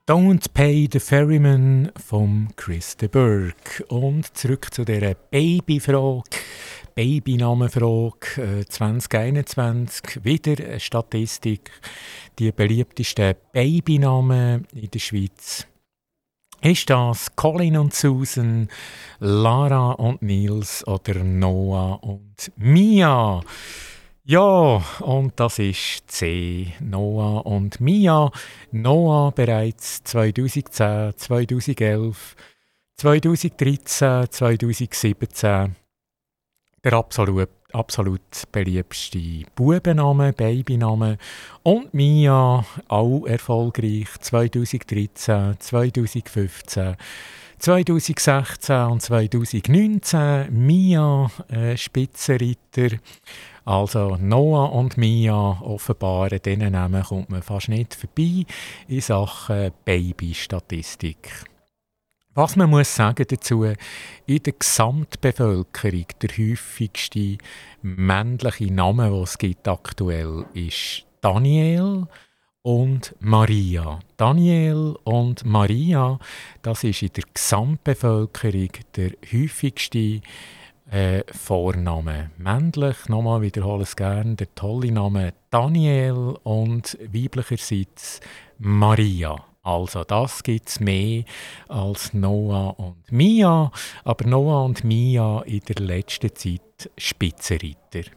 Don't 0.09 0.51
Pay 0.55 0.87
the 0.91 0.99
Ferryman 0.99 1.91
von 1.95 2.47
Chris 2.55 2.97
de 2.97 3.07
Burgh. 3.07 3.83
Und 3.89 4.35
zurück 4.35 4.73
zu 4.73 4.83
dieser 4.83 5.13
Babyfrage, 5.13 6.39
Babynamenfrage 6.95 8.61
äh, 8.61 8.65
2021. 8.65 10.23
Wieder 10.23 10.65
eine 10.65 10.79
Statistik. 10.79 11.69
Die 12.39 12.51
beliebtesten 12.51 13.35
Babynamen 13.51 14.65
in 14.73 14.89
der 14.89 14.97
Schweiz. 14.97 15.67
Ist 16.63 16.89
das 16.89 17.35
Colin 17.35 17.77
und 17.77 17.93
Susan, 17.93 18.67
Lara 19.19 19.91
und 19.91 20.23
Nils 20.23 20.87
oder 20.87 21.23
Noah 21.23 22.03
und 22.03 22.51
Mia? 22.55 23.41
Ja, 24.29 24.83
und 24.99 25.39
das 25.39 25.57
ist 25.57 26.03
C. 26.11 26.75
Noah 26.81 27.47
und 27.47 27.81
Mia. 27.81 28.29
Noah 28.71 29.31
bereits 29.31 30.03
2010, 30.03 31.13
2011, 31.17 32.35
2013, 32.95 34.27
2017 34.29 35.75
der 36.83 36.93
absolut, 36.93 37.49
absolut 37.73 38.21
beliebteste 38.51 39.45
Bubenname, 39.55 40.31
Babyname. 40.31 41.17
Und 41.63 41.95
Mia 41.95 42.63
auch 42.87 43.25
erfolgreich 43.25 44.09
2013, 44.19 45.55
2015. 45.57 46.95
2016 47.59 48.75
und 48.85 49.01
2019 49.01 50.47
Mia 50.51 51.29
äh, 51.49 51.75
Spitzenreiter 51.75 52.97
also 53.65 54.17
Noah 54.17 54.71
und 54.71 54.97
Mia 54.97 55.59
offenbar, 55.61 56.29
diesen 56.29 56.71
Namen 56.71 57.03
kommt 57.03 57.29
man 57.29 57.41
fast 57.41 57.69
nicht 57.69 57.95
vorbei 57.95 58.45
in 58.87 59.01
Sachen 59.01 59.71
Babystatistik. 59.85 61.45
Was 62.35 62.55
man 62.55 62.69
muss 62.69 62.95
sagen 62.95 63.25
dazu, 63.27 63.63
in 64.25 64.43
der 64.43 64.53
Gesamtbevölkerung 64.53 66.05
der 66.21 66.29
häufigste 66.29 67.37
männliche 67.81 68.71
Name, 68.73 69.09
den 69.09 69.23
es 69.23 69.37
gibt 69.37 69.67
aktuell, 69.67 70.45
ist 70.53 71.05
Daniel 71.21 72.07
und 72.61 73.15
Maria. 73.19 73.99
Daniel 74.15 74.95
und 75.03 75.43
Maria, 75.43 76.19
das 76.61 76.83
ist 76.83 77.01
in 77.01 77.13
der 77.13 77.23
Gesamtbevölkerung 77.33 78.69
der 78.95 79.11
häufigste 79.33 80.21
äh, 80.91 81.23
Vorname. 81.31 82.31
Männlich, 82.37 83.07
nochmal 83.07 83.41
wiederhole 83.41 83.83
es 83.83 83.95
gerne, 83.95 84.35
der 84.35 84.53
tolle 84.55 84.91
Name 84.91 85.33
Daniel 85.49 86.35
und 86.43 86.97
weiblicherseits 87.01 88.19
Maria. 88.57 89.35
Also 89.61 90.03
das 90.03 90.43
gibt 90.43 90.69
es 90.69 90.79
mehr 90.79 91.23
als 91.67 92.13
Noah 92.13 92.79
und 92.79 93.11
Mia, 93.11 93.71
aber 94.03 94.25
Noah 94.25 94.63
und 94.63 94.83
Mia 94.83 95.41
in 95.41 95.59
der 95.59 95.85
letzten 95.85 96.33
Zeit 96.33 96.89
Spitzenreiter. 96.97 98.09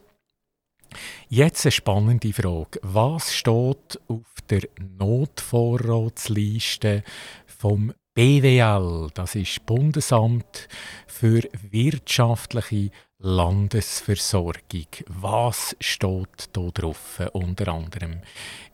Jetzt 1.27 1.65
eine 1.65 1.71
spannende 1.71 2.33
Frage. 2.33 2.79
Was 2.81 3.33
steht 3.33 3.99
auf 4.07 4.33
der 4.49 4.61
Notvorratsliste 4.99 7.03
vom 7.45 7.93
BWL? 8.15 9.09
Das 9.15 9.33
ist 9.33 9.65
Bundesamt 9.65 10.67
für 11.07 11.41
wirtschaftliche 11.71 12.91
Landesversorgung. 13.17 14.85
Was 15.07 15.75
steht 15.79 16.49
da 16.53 16.61
drauf 16.73 17.21
unter 17.31 17.69
anderem? 17.69 18.19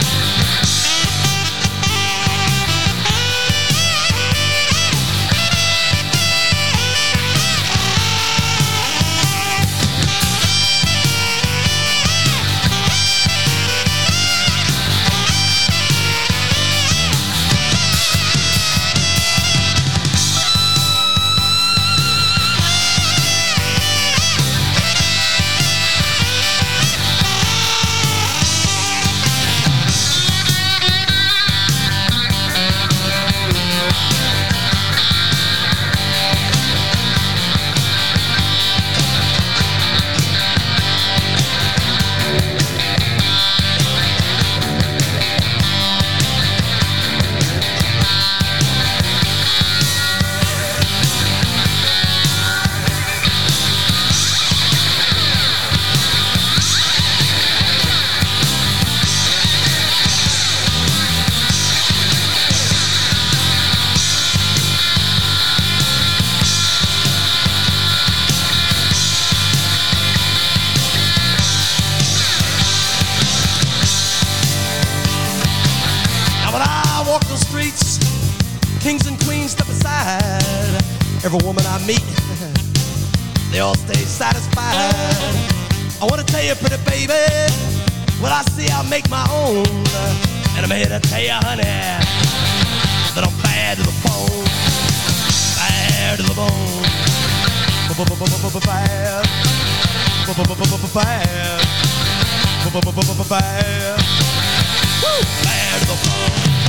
Baby, 87.08 87.54
what 88.22 88.32
I 88.32 88.44
see, 88.52 88.68
I 88.70 88.84
make 88.90 89.10
my 89.10 89.26
own. 89.32 89.66
And 90.56 90.66
I'm 90.66 90.72
here 90.72 90.90
to 90.90 91.00
tell 91.00 91.22
you, 91.22 91.32
honey, 91.32 91.64
that 91.64 93.24
I'm 93.24 93.34
bad 93.42 93.78
to 93.78 93.84
the 93.84 93.96
bone, 94.04 94.46
bad 95.58 96.18
to 96.20 96.24
the 96.24 96.34
bone, 96.36 96.82
bad, 98.66 99.24
bad, 103.30 103.98
bad 105.44 105.80
to 105.82 105.88
the 105.88 105.96
bone. 106.04 106.67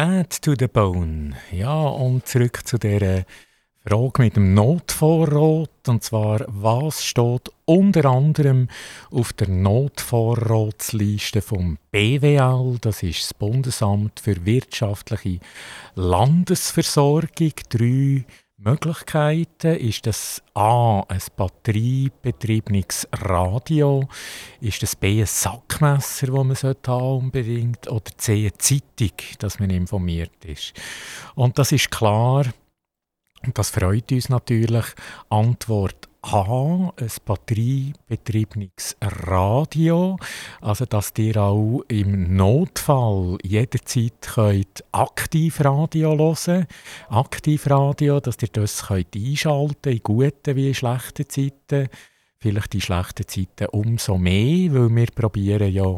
Bad 0.00 0.42
to 0.42 0.54
the 0.56 0.68
Bone. 0.68 1.32
Ja, 1.50 1.82
und 1.82 2.24
zurück 2.24 2.64
zu 2.64 2.78
der 2.78 3.24
Frage 3.84 4.22
mit 4.22 4.36
dem 4.36 4.54
Notvorrat. 4.54 5.88
Und 5.88 6.04
zwar, 6.04 6.44
was 6.46 7.04
steht 7.04 7.50
unter 7.64 8.04
anderem 8.04 8.68
auf 9.10 9.32
der 9.32 9.48
Notvorratsliste 9.48 11.42
vom 11.42 11.78
BWL? 11.90 12.78
Das 12.80 13.02
ist 13.02 13.22
das 13.22 13.34
Bundesamt 13.34 14.20
für 14.20 14.46
wirtschaftliche 14.46 15.40
Landesversorgung. 15.96 17.54
Drei 17.68 18.24
Möglichkeiten 18.60 19.76
ist 19.76 20.04
das 20.06 20.42
A 20.54 21.04
ein 21.06 21.22
batteriebetriebenes 21.36 23.06
Radio, 23.12 24.08
ist 24.60 24.82
das 24.82 24.96
B 24.96 25.20
ein 25.20 25.26
Sackmesser, 25.26 26.26
das 26.26 26.64
man 26.64 26.76
haben 26.88 27.18
unbedingt 27.18 27.88
oder 27.88 28.10
C 28.16 28.40
eine 28.40 28.58
Zeitung, 28.58 29.12
dass 29.38 29.60
man 29.60 29.70
informiert 29.70 30.44
ist. 30.44 30.72
Und 31.36 31.56
das 31.56 31.70
ist 31.70 31.92
klar 31.92 32.46
und 33.44 33.56
das 33.56 33.70
freut 33.70 34.10
uns 34.10 34.28
natürlich. 34.28 34.86
Antwort 35.30 36.07
A, 36.22 36.92
ein 36.96 37.10
batteriebetriebenes 37.24 38.96
Radio, 39.00 40.18
also 40.60 40.84
dass 40.84 41.12
ihr 41.16 41.36
auch 41.36 41.82
im 41.86 42.34
Notfall 42.36 43.38
jederzeit 43.44 44.20
könnt 44.22 44.84
Radio 44.90 46.16
hören 46.16 46.66
Aktivradio, 47.08 48.18
dass 48.18 48.36
ihr 48.42 48.48
das 48.52 48.88
könnt 48.88 49.14
einschalten 49.14 49.92
in 49.92 50.02
guten 50.02 50.56
wie 50.56 50.68
in 50.68 50.74
schlechten 50.74 51.28
Zeiten. 51.28 51.88
Vielleicht 52.40 52.74
in 52.74 52.80
schlechten 52.80 53.26
Zeiten 53.26 53.68
umso 53.70 54.18
mehr, 54.18 54.72
weil 54.72 54.94
wir 54.94 55.06
probieren 55.06 55.72
ja 55.72 55.96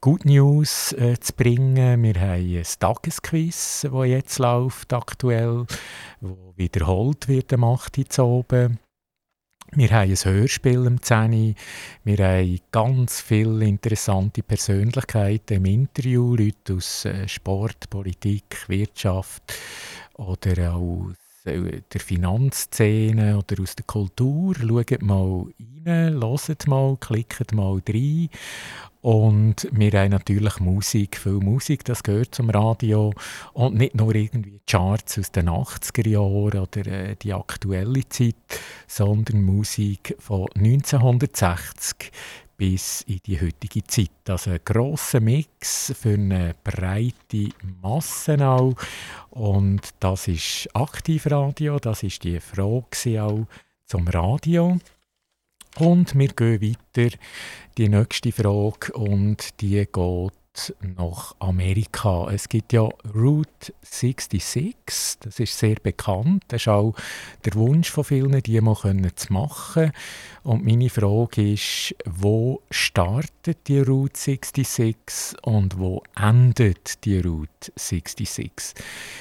Good 0.00 0.24
News 0.24 0.92
äh, 0.92 1.18
zu 1.20 1.34
bringen. 1.34 2.02
Wir 2.02 2.14
haben 2.14 2.56
ein 2.56 2.64
Tagesquiz, 2.78 3.86
das 3.90 4.06
jetzt 4.06 4.38
läuft 4.38 4.92
aktuell, 4.92 5.66
wo 6.20 6.54
wiederholt 6.56 7.28
wird 7.28 7.52
am 7.52 7.64
8. 7.64 8.18
Uhr. 8.18 8.44
Wir 9.72 9.88
haben 9.90 10.10
ein 10.10 10.16
Hörspiel 10.16 10.84
im 10.84 11.00
10. 11.00 11.54
Wir 12.02 12.18
haben 12.18 12.58
ganz 12.72 13.20
viele 13.20 13.64
interessante 13.64 14.42
Persönlichkeiten 14.42 15.58
im 15.58 15.64
Interview, 15.64 16.34
Leute 16.34 16.74
aus 16.74 17.04
äh, 17.04 17.28
Sport, 17.28 17.88
Politik, 17.88 18.68
Wirtschaft 18.68 19.54
oder 20.14 20.74
auch 20.74 21.10
der 21.44 22.00
Finanzszene 22.00 23.38
oder 23.38 23.62
aus 23.62 23.76
der 23.76 23.86
Kultur. 23.86 24.56
Schaut 24.56 25.02
mal 25.02 25.46
rein, 25.86 26.20
hört 26.20 26.66
mal, 26.66 26.96
klickt 26.98 27.52
mal 27.52 27.80
rein. 27.88 28.28
Und 29.02 29.66
wir 29.72 29.92
haben 29.92 30.10
natürlich 30.10 30.60
Musik, 30.60 31.16
viel 31.16 31.40
Musik, 31.40 31.84
das 31.84 32.02
gehört 32.02 32.34
zum 32.34 32.50
Radio. 32.50 33.14
Und 33.54 33.76
nicht 33.76 33.94
nur 33.94 34.14
irgendwie 34.14 34.60
Charts 34.66 35.18
aus 35.18 35.32
den 35.32 35.48
80er 35.48 36.08
Jahren 36.08 36.60
oder 36.60 36.86
äh, 36.86 37.16
die 37.16 37.32
aktuelle 37.32 38.06
Zeit, 38.08 38.36
sondern 38.86 39.42
Musik 39.42 40.16
von 40.18 40.48
1960 40.54 42.12
bis 42.58 43.00
in 43.06 43.20
die 43.24 43.40
heutige 43.40 43.82
Zeit. 43.84 44.10
Also 44.28 44.50
ein 44.50 44.60
grosser 44.62 45.20
Mix 45.20 45.94
für 45.98 46.12
eine 46.12 46.54
breite 46.62 47.48
Masse 47.80 48.46
auch. 48.46 48.74
Und 49.30 49.80
das 50.00 50.28
ist 50.28 50.68
Aktivradio, 50.74 51.78
das 51.78 52.02
ist 52.02 52.22
die 52.22 52.38
Frage 52.38 53.22
auch 53.22 53.46
zum 53.86 54.06
Radio. 54.08 54.78
Und 55.78 56.18
wir 56.18 56.28
gehen 56.28 56.60
weiter. 56.60 57.16
Die 57.78 57.88
nächste 57.88 58.32
Frage 58.32 58.92
und 58.92 59.60
die 59.60 59.86
geht 59.86 60.32
nach 60.96 61.36
Amerika. 61.38 62.28
Es 62.30 62.48
gibt 62.48 62.72
ja 62.72 62.88
Route 63.14 63.72
66, 63.82 64.84
das 65.20 65.38
ist 65.38 65.58
sehr 65.58 65.76
bekannt. 65.76 66.44
Das 66.48 66.62
ist 66.62 66.68
auch 66.68 66.94
der 67.44 67.54
Wunsch 67.54 67.90
von 67.90 68.04
vielen, 68.04 68.42
die 68.42 68.60
mal 68.60 68.76
zu 69.14 69.32
machen. 69.32 69.92
Und 70.42 70.64
meine 70.64 70.90
Frage 70.90 71.52
ist, 71.52 71.94
wo 72.04 72.62
startet 72.70 73.68
die 73.68 73.80
Route 73.80 74.18
66 74.18 75.36
und 75.42 75.78
wo 75.78 76.02
endet 76.16 77.04
die 77.04 77.20
Route 77.20 77.72
66? 77.76 78.74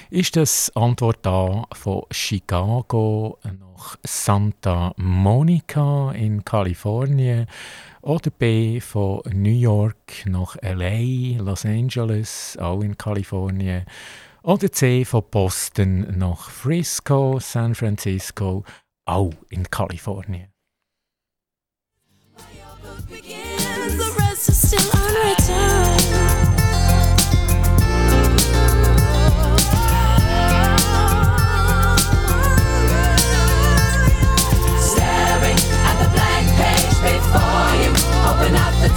Ist 0.10 0.36
das 0.36 0.76
Antwort 0.76 1.26
A 1.28 1.66
von 1.74 2.04
Chicago 2.12 3.38
nach 3.44 3.98
Santa 4.04 4.94
Monica 4.98 6.12
in 6.12 6.44
Kalifornien? 6.44 7.48
Oder 8.02 8.32
B 8.32 8.80
von 8.80 9.22
New 9.34 9.50
York 9.50 10.26
nach 10.26 10.56
LA, 10.62 11.38
Los 11.42 11.66
Angeles, 11.66 12.58
auch 12.60 12.82
in 12.82 12.98
Kalifornien. 12.98 13.86
Oder 14.44 14.72
C 14.72 15.04
von 15.04 15.24
Boston 15.30 16.18
nach 16.18 16.50
Frisco, 16.50 17.40
San 17.40 17.76
Francisco, 17.76 18.64
auch 19.06 19.34
in 19.50 19.70
Kalifornien. 19.70 20.50
Open 24.80 25.09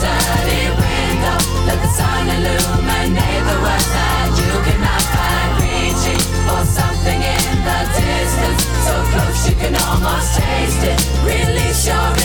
dirty 0.03 0.62
window, 0.82 1.38
let 1.66 1.78
the 1.84 1.90
sun 1.98 2.26
illuminate 2.36 3.42
the 3.48 3.57
words 3.64 3.88
that 3.94 4.30
you 4.40 4.53
cannot 4.66 5.05
find. 5.14 5.50
Reaching 5.62 6.22
for 6.46 6.62
something 6.78 7.20
in 7.22 7.53
the 7.68 7.80
distance, 7.96 8.62
so 8.84 8.94
close 9.12 9.40
you 9.48 9.55
can 9.62 9.74
almost 9.86 10.28
taste 10.36 10.82
it. 10.92 10.98
Release 11.24 11.86
your. 11.86 12.22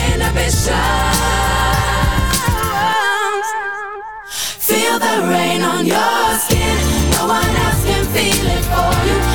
Feel 4.68 5.00
the 5.00 5.28
rain 5.30 5.62
on 5.62 5.86
your 5.86 6.40
skin. 6.40 6.78
No 7.12 7.28
one 7.28 7.56
else 7.64 7.86
can 7.86 8.04
feel 8.14 8.48
it 8.48 8.64
for 8.66 9.08
you. 9.08 9.27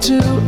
To 0.00 0.47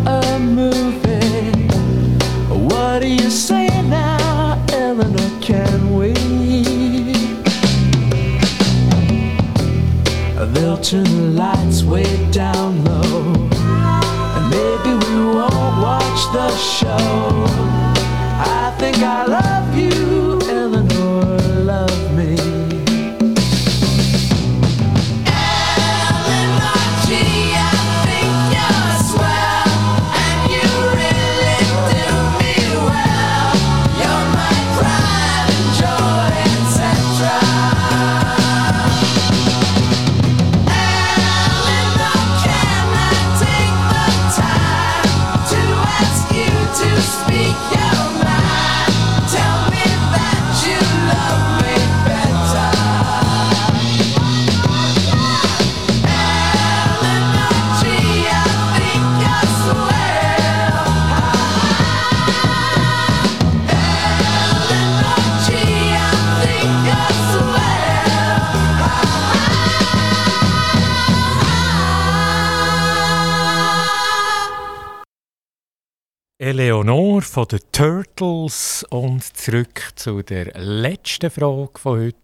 den 77.50 77.60
Turtles 77.72 78.86
und 78.90 79.24
zurück 79.36 79.90
zu 79.96 80.22
der 80.22 80.52
letzten 80.56 81.30
Frage 81.30 81.76
von 81.76 81.98
heute 81.98 82.16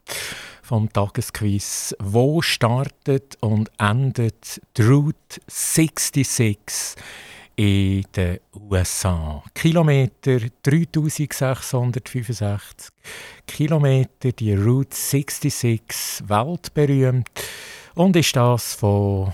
vom 0.63 0.93
Tagesquiz. 0.93 1.97
Wo 1.99 2.41
startet 2.43 3.37
und 3.41 3.69
endet 3.79 4.61
die 4.77 4.83
Route 4.83 5.41
66 5.49 6.95
in 7.57 8.05
den 8.15 8.39
USA? 8.55 9.43
Kilometer 9.53 10.39
3665 10.63 12.91
Kilometer, 13.49 14.31
die 14.31 14.55
Route 14.55 14.97
66, 14.97 16.23
weltberühmt. 16.29 17.29
Und 17.97 18.15
ist 18.15 18.37
das 18.37 18.75
von 18.75 19.33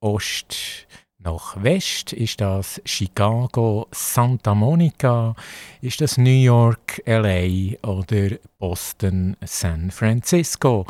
Ost 0.00 0.86
nach 1.24 1.62
West 1.62 2.12
ist 2.12 2.40
das 2.40 2.80
Chicago, 2.84 3.86
Santa 3.92 4.54
Monica, 4.54 5.34
ist 5.80 6.00
das 6.00 6.18
New 6.18 6.30
York, 6.30 7.02
LA 7.06 7.76
oder 7.82 8.36
Boston, 8.58 9.36
San 9.44 9.90
Francisco. 9.90 10.86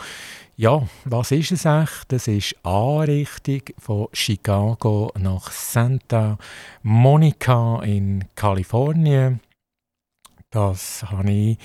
Ja, 0.57 0.87
was 1.05 1.33
ist 1.33 1.53
es 1.53 1.65
echt? 1.65 2.13
Das 2.13 2.29
ist 2.29 2.55
Anrichtung 2.63 3.63
von 3.79 4.09
Chicago 4.13 5.13
nach 5.19 5.51
Santa 5.51 6.39
Monica 6.83 7.83
in 7.83 8.25
Kalifornien. 8.35 9.41
Das 10.53 11.03
habe 11.05 11.33
ich 11.33 11.57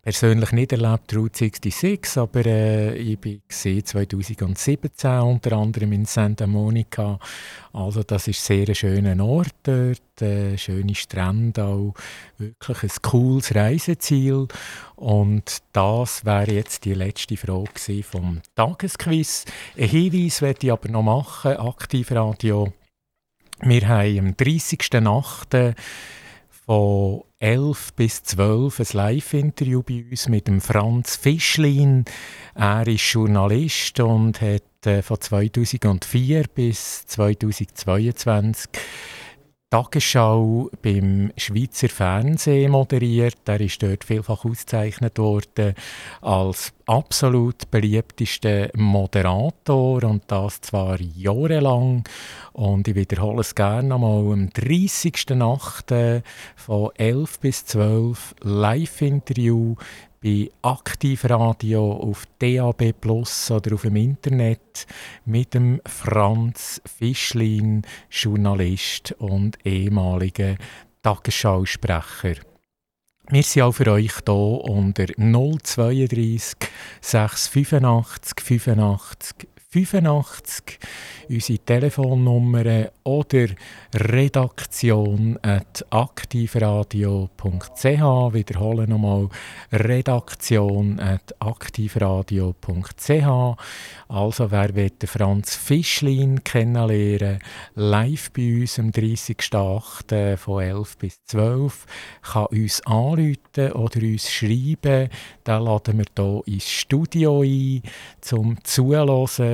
persönlich 0.00 0.52
nicht 0.52 0.70
erlebt, 0.70 1.12
Route 1.16 1.38
66, 1.38 2.18
aber 2.18 2.46
äh, 2.46 2.94
ich 2.94 3.18
bin 3.18 3.42
2017 3.48 5.10
unter 5.22 5.56
anderem 5.56 5.90
in 5.90 6.04
Santa 6.04 6.46
Monica. 6.46 7.18
Also 7.72 8.04
das 8.04 8.28
ist 8.28 8.44
sehr 8.44 8.68
ein 8.68 8.76
schöner 8.76 9.24
Ort 9.24 9.56
dort, 9.64 10.22
äh, 10.22 10.56
schöne 10.56 10.94
Strände 10.94 11.64
auch, 11.64 11.94
wirklich 12.38 12.84
ein 12.84 13.02
cooles 13.02 13.56
Reiseziel. 13.56 14.46
Und 14.94 15.58
das 15.72 16.24
wäre 16.24 16.52
jetzt 16.52 16.84
die 16.84 16.94
letzte 16.94 17.36
Frage 17.36 18.04
vom 18.04 18.40
Tagesquiz. 18.54 19.46
Ein 19.76 19.88
Hinweis 19.88 20.40
werde 20.42 20.66
ich 20.68 20.72
aber 20.72 20.88
noch 20.90 21.02
machen, 21.02 21.56
Aktivradio. 21.56 22.72
Wir 23.62 23.88
haben 23.88 24.18
am 24.20 24.28
30.08 24.34 25.74
von 26.64 27.24
11 27.42 27.94
bis 27.94 28.22
12 28.22 28.78
ein 28.78 28.86
Live-Interview 28.92 29.82
bei 29.82 30.04
uns 30.08 30.28
mit 30.28 30.46
dem 30.46 30.60
Franz 30.60 31.16
Fischlin. 31.16 32.04
Er 32.54 32.86
ist 32.86 33.02
Journalist 33.12 33.98
und 33.98 34.40
hat 34.40 34.86
äh, 34.86 35.02
von 35.02 35.20
2004 35.20 36.44
bis 36.54 37.04
2022 37.06 38.70
Tagesschau 39.72 40.68
beim 40.82 41.32
Schweizer 41.38 41.88
Fernsehen 41.88 42.72
moderiert. 42.72 43.38
Er 43.46 43.58
ist 43.58 43.82
dort 43.82 44.04
vielfach 44.04 44.44
ausgezeichnet 44.44 45.18
worden 45.18 45.72
als 46.20 46.74
absolut 46.84 47.70
beliebtester 47.70 48.68
Moderator 48.74 50.04
und 50.04 50.24
das 50.26 50.60
zwar 50.60 51.00
jahrelang. 51.00 52.04
Und 52.52 52.86
ich 52.86 52.94
wiederhole 52.94 53.40
es 53.40 53.54
gerne 53.54 53.88
nochmal, 53.88 54.34
am 54.34 54.48
30.08. 54.48 56.22
von 56.54 56.90
11 56.96 57.40
bis 57.40 57.64
12 57.64 58.34
Live-Interview 58.42 59.76
bei 60.22 60.50
Aktivradio 60.62 61.92
auf 61.92 62.24
DAB 62.38 62.92
Plus 63.00 63.50
oder 63.50 63.74
auf 63.74 63.82
dem 63.82 63.96
Internet 63.96 64.86
mit 65.24 65.54
dem 65.54 65.80
Franz 65.84 66.80
Fischlin, 66.86 67.82
Journalist 68.10 69.12
und 69.18 69.58
ehemaliger 69.64 70.56
Tagesschausprecher. 71.02 72.36
Wir 73.28 73.42
sind 73.42 73.62
auch 73.62 73.72
für 73.72 73.90
euch 73.90 74.12
hier 74.24 74.34
unter 74.34 75.06
032 75.06 76.56
685 77.00 78.40
85 78.40 79.51
85 79.72 80.78
unsere 81.28 81.58
Telefonnummer 81.58 82.90
oder 83.04 83.46
redaktion 83.94 85.38
at. 85.42 85.84
Wiederholen 88.34 88.90
nochmal 88.90 89.28
redaktion. 89.72 91.00
Also, 94.08 94.50
wer 94.50 94.74
will 94.74 94.92
Franz 95.06 95.56
Fischlin 95.56 96.44
kennenlernen, 96.44 97.38
live 97.74 98.30
bei 98.32 98.60
uns 98.60 98.78
am 98.78 98.90
30.08. 98.90 100.36
von 100.36 100.62
11 100.62 100.98
bis 100.98 101.24
12, 101.24 101.86
kann 102.22 102.46
uns 102.46 102.84
anrufen 102.86 103.72
oder 103.72 104.00
uns 104.02 104.30
schreiben. 104.30 105.08
Dann 105.44 105.64
laden 105.64 105.98
wir 105.98 106.04
hier 106.14 106.42
ins 106.46 106.68
Studio 106.68 107.42
ein, 107.42 107.82
zum 108.20 108.62
Zuhören, 108.64 109.08